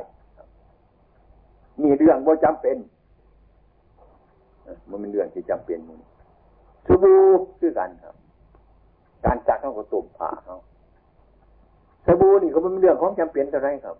[1.83, 2.77] มีเรื่องว่าจำเป็น
[4.89, 5.79] มันเป็นเรื่องที่จำเป็น
[6.87, 7.19] สบู่
[7.59, 8.15] คือกันครับ
[9.25, 10.57] การจักเขาก็ตุ่มผ่าเขา
[12.05, 13.95] สบู่นี่ก็เป็นเรื่องของจำเป็นเท่าไรครับ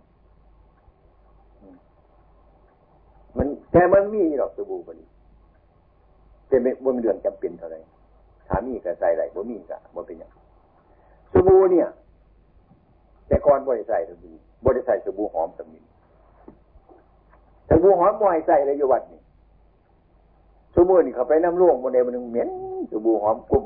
[3.36, 5.08] มันแต่มันมีหรอกสบู่คนนี้
[6.48, 7.76] เป็นบนเรื่องจำเป็นเท่าไร
[8.48, 10.32] ถามีกับใส่ไรบ่มีกับบ่เป็นอย่าง
[11.32, 11.88] สบู่เนี่ย
[13.28, 14.32] แต่ก่อนบ่ได้ใส่สบู่
[14.64, 15.84] บ่ได้ใส่สบู่หอมสมิน
[17.68, 19.20] สบู่หอมบ่ให้ใส่เลยอยู่วัดนี่
[20.74, 22.50] สบู่นี่เขาไปน้ำร่วงบนเดมันเหม็น
[22.90, 23.64] สบู่หอมกลุ่ม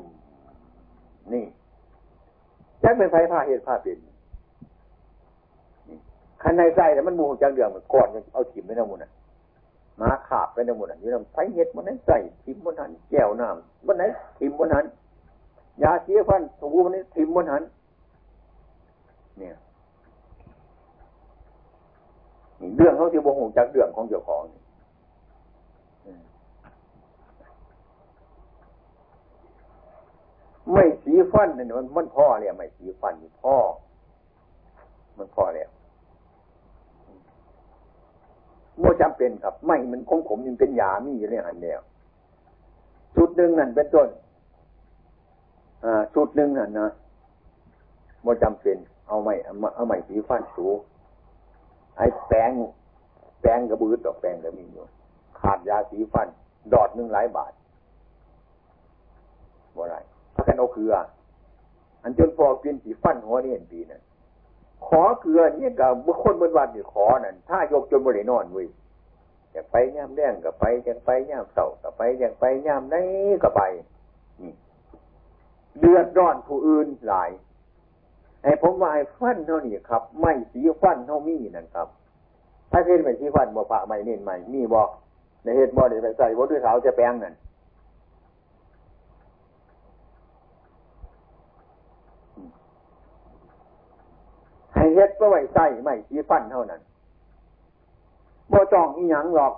[1.33, 1.45] นี่
[2.85, 3.99] จ็คเป็นไฟผ้าเห็ดผ้าเป็น
[6.43, 9.11] คันในใส่แต่มันมูจังเดืองมันก่อนเอาถิ่มไว้น้ำมูน่ะ
[10.01, 14.05] มาขาบไปในหมดอันนี้เราไฟเห็ดมันนั้นใส่ทิมบนหันแก้วน้ำบนไหน
[14.39, 14.85] ทิมบนหัน
[15.83, 17.63] ยาเสียฟันสบู่มันนี้ทิมบนหัน
[19.39, 19.55] เนี่ย
[22.77, 24.43] เรื่องเขาที่บ่งหจากเรื่องของเจ้าของ
[30.73, 33.57] ไม่สีฟันเนี่ยมันมันพ่อเนี่ยไม่สีฟันพ่อ
[35.19, 35.71] มันพ่อแล้ว
[38.79, 41.81] โมจำเป็นครับ ไม่มันคงขมยังเป็นยามีอยู่ในหันเดียว
[43.15, 44.09] ชุดหนึ่งนั่นเป็นต้น
[45.85, 46.89] อ่าชุดหนึ่งนั่นนะ
[48.23, 50.67] โมจำเป็น เอาไม่เอาไม่สีฟันสู
[51.97, 52.53] ไอ้แปง
[53.41, 54.85] แปงกระบือดอกแปงก็มีอยู่
[55.41, 56.29] ขาดยาสีฟัน
[56.73, 57.53] ดอดหนึ่งหลายบาท
[59.77, 59.97] บ่ไร
[60.35, 60.91] ถ้ากันเอาเคือ
[62.03, 64.03] อันจนพอเปลี่ยนสีฟันหัวนี่เห็นปีนะ
[64.87, 68.69] ขอเกลือนี่กับบุคคลบนวันนี่ขอนั่นถ้ายกจนบริโนอนเว้ย
[69.53, 72.97] อยากไปย่ามแดงก็ไปอยากไปย่ามเสาก็ไปอยากไปย่ามไหน
[73.43, 73.63] ก็ไป
[75.79, 77.31] เดือดร้อนผู้อื่นหลาย
[78.43, 81.89] ไอ้ผมว่าไอ้ฟันเท่านี้ครับ ไม่สีฟันเท่ามีนั่นครับ
[82.71, 84.89] ถ้าเห็นไม่สีฟันบ่ปะไม่เน้นไม่มีบอก
[85.43, 87.35] ในเหตุบ่ได้ไปใส่บ่ด้วยเท้าจะแปลงนั่น
[94.77, 96.81] ให้ เฮ็ดก็ไว้ใส่ไม่สีฟันเท่านั้น
[98.53, 99.55] บ่จ้องอีหยังหรอก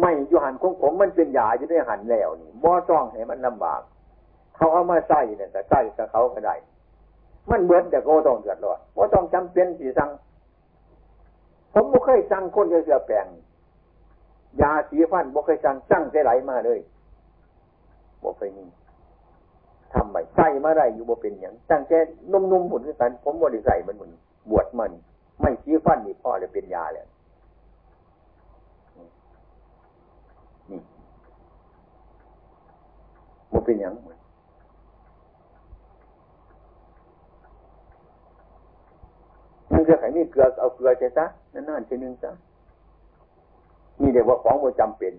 [0.00, 3.80] ไม่อยู่หันของผมมันเป็นยาอยู่ได้หันแล้วนี่บ่จ้องให้มันลำบาก
[4.56, 6.54] เขาเอามาใส่เนี่ยแต่ใส่กับเขาก็ได้
[7.50, 10.10] มันเบิดแต่ก็ต้องเดือดร้อนว่ต้องจำเป็นสีสั่ง
[11.72, 13.26] ผมบ่เคยสั่งคนจะเสือแปลง
[14.60, 16.80] ยาสีฟันบ่เคยสั่งสั่งใส่ไหลมาเลย
[18.22, 18.64] บ่เคยมี
[19.92, 21.98] ทำไปใส่มาได้อยู่บ่เป็นอย่างตั้งแค่
[22.32, 24.12] นุ่มๆผลกัน ผมบ่ได้ใส่มันเหมือน
[24.50, 24.92] บวชมัน
[25.40, 27.06] ไม่สีฟันนี่พ่อเลยเป็นยาเลย
[30.70, 30.80] นี่
[33.52, 33.92] มันเป็นอย่าง
[39.72, 42.30] มันจะไขนี่เกลือเอาเกลือใจซะนั่นๆเชนึงซะ
[44.00, 45.12] นี่เรียกว่าของมันจำเป็น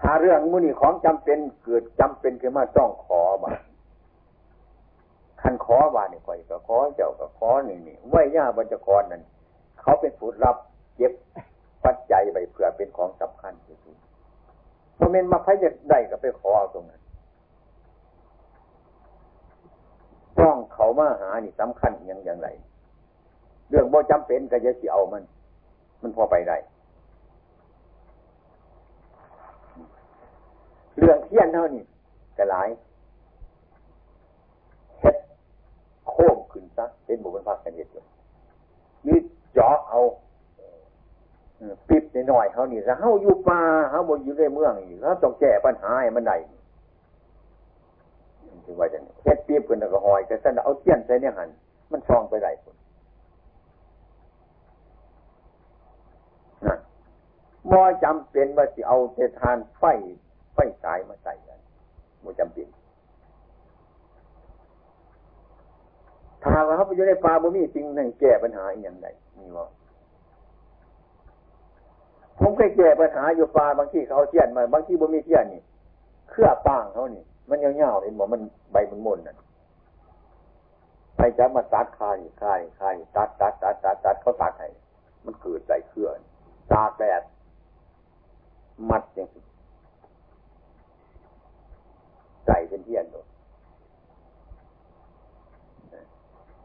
[0.00, 3.52] ถ้าเรื่องมุนี่ของจำเป็นเกิดจำเป็นขึ้นมาต้องขอมา
[5.46, 9.22] คันขอว่านี่ข่อยก็ขอเจ้าก็ขอนี่นี่ไหว้ย่าบรรจกรนั่น
[9.80, 10.56] เขาเป็นผู้รับ
[10.96, 11.12] เก็บ
[11.84, 17.00] ปัจจัยไปเพื่อเป็นของสำคัญจริงๆโมเมนต์มาพยได้ก็ไปขอเอาตรงนั้น
[20.38, 22.48] ต้องเขามาหานี่สำคัญอย่างอย่างไร
[23.68, 25.22] เรื่องบ่จำเป็นก็จะสิเอามัน
[26.02, 26.56] มันพอไปได้
[30.98, 31.84] เรื่องเทียนเท่านี้
[32.38, 32.68] กระหลาย
[35.00, 35.16] เฮ็ด
[36.08, 38.06] โค้งขึ้นซะเป็นบุญพักกันเฮ็ดเลย
[39.06, 39.18] นี่
[39.54, 40.00] เจาะเอา
[41.88, 43.60] ปิดหน่อยเขานี่ถ้าเขาอยู่ป่า
[43.90, 46.36] เขาบนอยู่ในเมืองอีกเขาต้องแก้ปัญหาให้มันได้
[48.64, 51.48] คือว่าจะเฮ็ดปีบกันแล้วก็หอยแต่สันเอาเทียนใส่เนี่ยหัน
[51.92, 52.76] มันซองไปไหนคน
[56.66, 56.78] นั่น
[57.70, 59.82] มอจำเป็นว่าจะเอาเตทานไฟ
[60.54, 61.58] ไฟสายมาใส่กัน
[62.22, 62.68] มอจำเป็น
[66.44, 69.06] ถ้าว่าเขาไปอยู่ในป่าบ่มีสิ่งหนึ่งแก้ปัญหาอย่างไร
[69.38, 69.66] มีว่า
[72.40, 75.62] ผมเคยแก้ปัญหาอยู่ป่าบางที่เขาเทียนมาบางที่บ่มีเทียนนี่
[76.30, 78.40] เครือป้างเขานี่มันยาๆเห็นบอกมัน
[78.72, 79.36] ใบมันมนนั่น
[81.16, 84.68] ไปจับมาตัดคายคายคายตัดตัดตัดตัดตัดเขาตัดให้
[85.24, 86.18] มันเกิดใจเคลื่อน
[86.72, 87.22] ตากแดด
[88.90, 89.28] มัดอย่าง
[92.46, 93.24] ใจเป็นเทียนตัว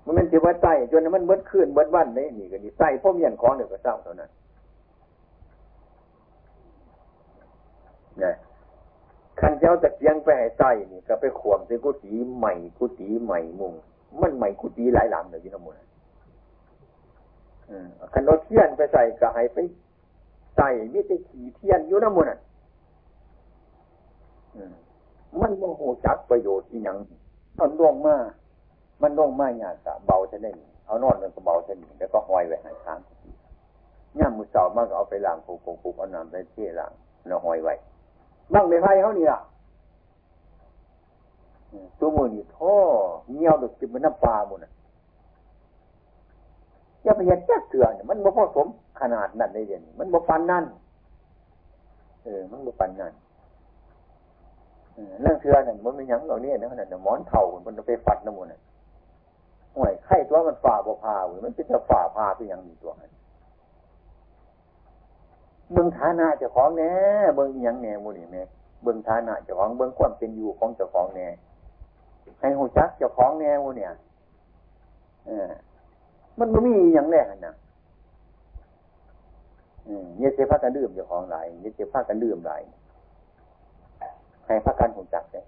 [0.09, 4.29] มันเป็นที่ว่าใจจนมันเบิดขึ้นเบิดวันนี่นี่กันนี่ใจพ่อเมียนของเดียวก็เศร้าเท่านั้น
[8.21, 8.31] นี่
[9.39, 13.73] ขันเจ้าตะเกียงไปให้ใต้นี่ ก็ไปขวมใส่กุฏิใหม่กุฏิใหม่มุง
[14.21, 15.79] มันใหม่กุฏิหลายหลังเลยพี่น้องมูล
[18.13, 19.57] ขันเราเทียนไปใส่ก็ให้ไป
[20.55, 22.31] ใส่มิแต่ขี่เทียนอยู่น้ำมูล
[25.39, 26.97] มันโมโหจักประโยชน์ที่ยัง
[27.59, 28.38] มันล่วงมาก
[29.01, 32.99] มันล่วงมาอย่างกะเบาชนิดเอานอนมันก็เบาชนิดแล้วก็ห้อยไว้ให้ค้าง
[34.19, 36.91] ย่ามมือเสามากเอาไปล้างผูกผูกเอาน้ำไปเที่ล้าง
[37.27, 37.73] แล้วห้อยไว้
[38.53, 39.39] บ้างในไพ่เขานี่ล่ะ
[41.99, 42.73] ตัวมือนี่ท่อ
[43.31, 44.71] เงี้ยวดุจิมันน้ำปลาหมดน่ะ
[47.03, 48.67] อย่าไปเห็นแค่เถื่อนมันบ่พอสม
[49.01, 50.63] ขนาดนั้นได้เด่นมันบ่ปันนั่น
[52.23, 53.13] เออ มันบ่ปันนั่น
[55.21, 58.59] เรื่องเถื่อนนั่นมันไม่ยังเหล่านี้นะขนาดหมอนเข่ามันไปฟัดน้ำมันน่ะ
[59.75, 61.15] ห่วยไข่ตัวมันฝ่าบ่พา
[61.45, 63.11] มันเป็นจะฝ่าพาเป็นอย่างนี้ตัวนั้น
[65.73, 66.91] เบิ่งฐานะเจ้าของแน่
[67.35, 68.41] เบิ่งยังแน่มูนี่แม่
[68.83, 71.27] เบิ่งฐานะเจ้าของเบิ่งความเป็นอยู่ของเจ้าของแน่
[72.39, 73.91] ให้หูจักเจ้าของแน่มูเนี่ย
[75.27, 75.49] เออ
[76.39, 77.55] มันไม่มีอย่างแน่นะ
[79.87, 82.61] อืมเนี่ยเสียพักกันดื่มเจ้าของหลายเนี่ยเสียพักกันดื่มหลาย
[84.45, 85.45] ให้พักกันหูจักเลย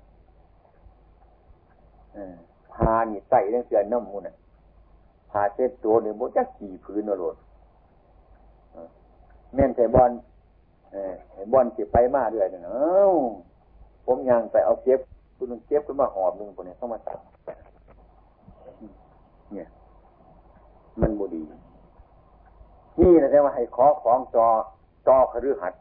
[2.74, 4.36] พานี่ใส่เรื่องเสือน้ำมูน่ะ
[5.32, 7.36] พาเช็ดตัวเนี่ยโมจักขี่พื้นนรด
[9.54, 10.12] แม่นใส่บอล
[10.92, 11.14] เออ
[11.52, 13.14] บอลสิไปมาด้วยเนาะ
[14.06, 15.00] ผมยังไปเอาเก็บ
[15.38, 17.20] คุณเก็บขึ้นมาหอบหนึ่งคนนี้เข้ามาตัด
[19.54, 19.68] เนี่ย
[21.02, 21.42] มันบุดี
[23.00, 24.48] นี่นะแต่ว่าให้ขอของจอ
[25.08, 25.74] จอคฤหัส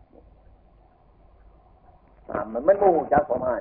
[2.29, 3.61] ถามมันมันโมหจากประมาณ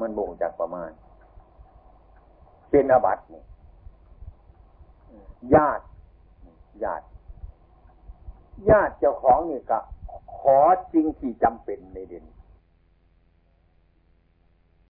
[0.00, 0.90] มันโมหจากประมาณ
[2.72, 3.42] เป็นอาบัตินี่
[5.54, 5.84] ญาติ
[6.84, 7.06] ญาติ
[8.70, 9.78] ญาติเจ้าของนี่ก็
[10.38, 10.58] ขอ
[10.92, 12.24] จริงที่จำเป็นในเด่น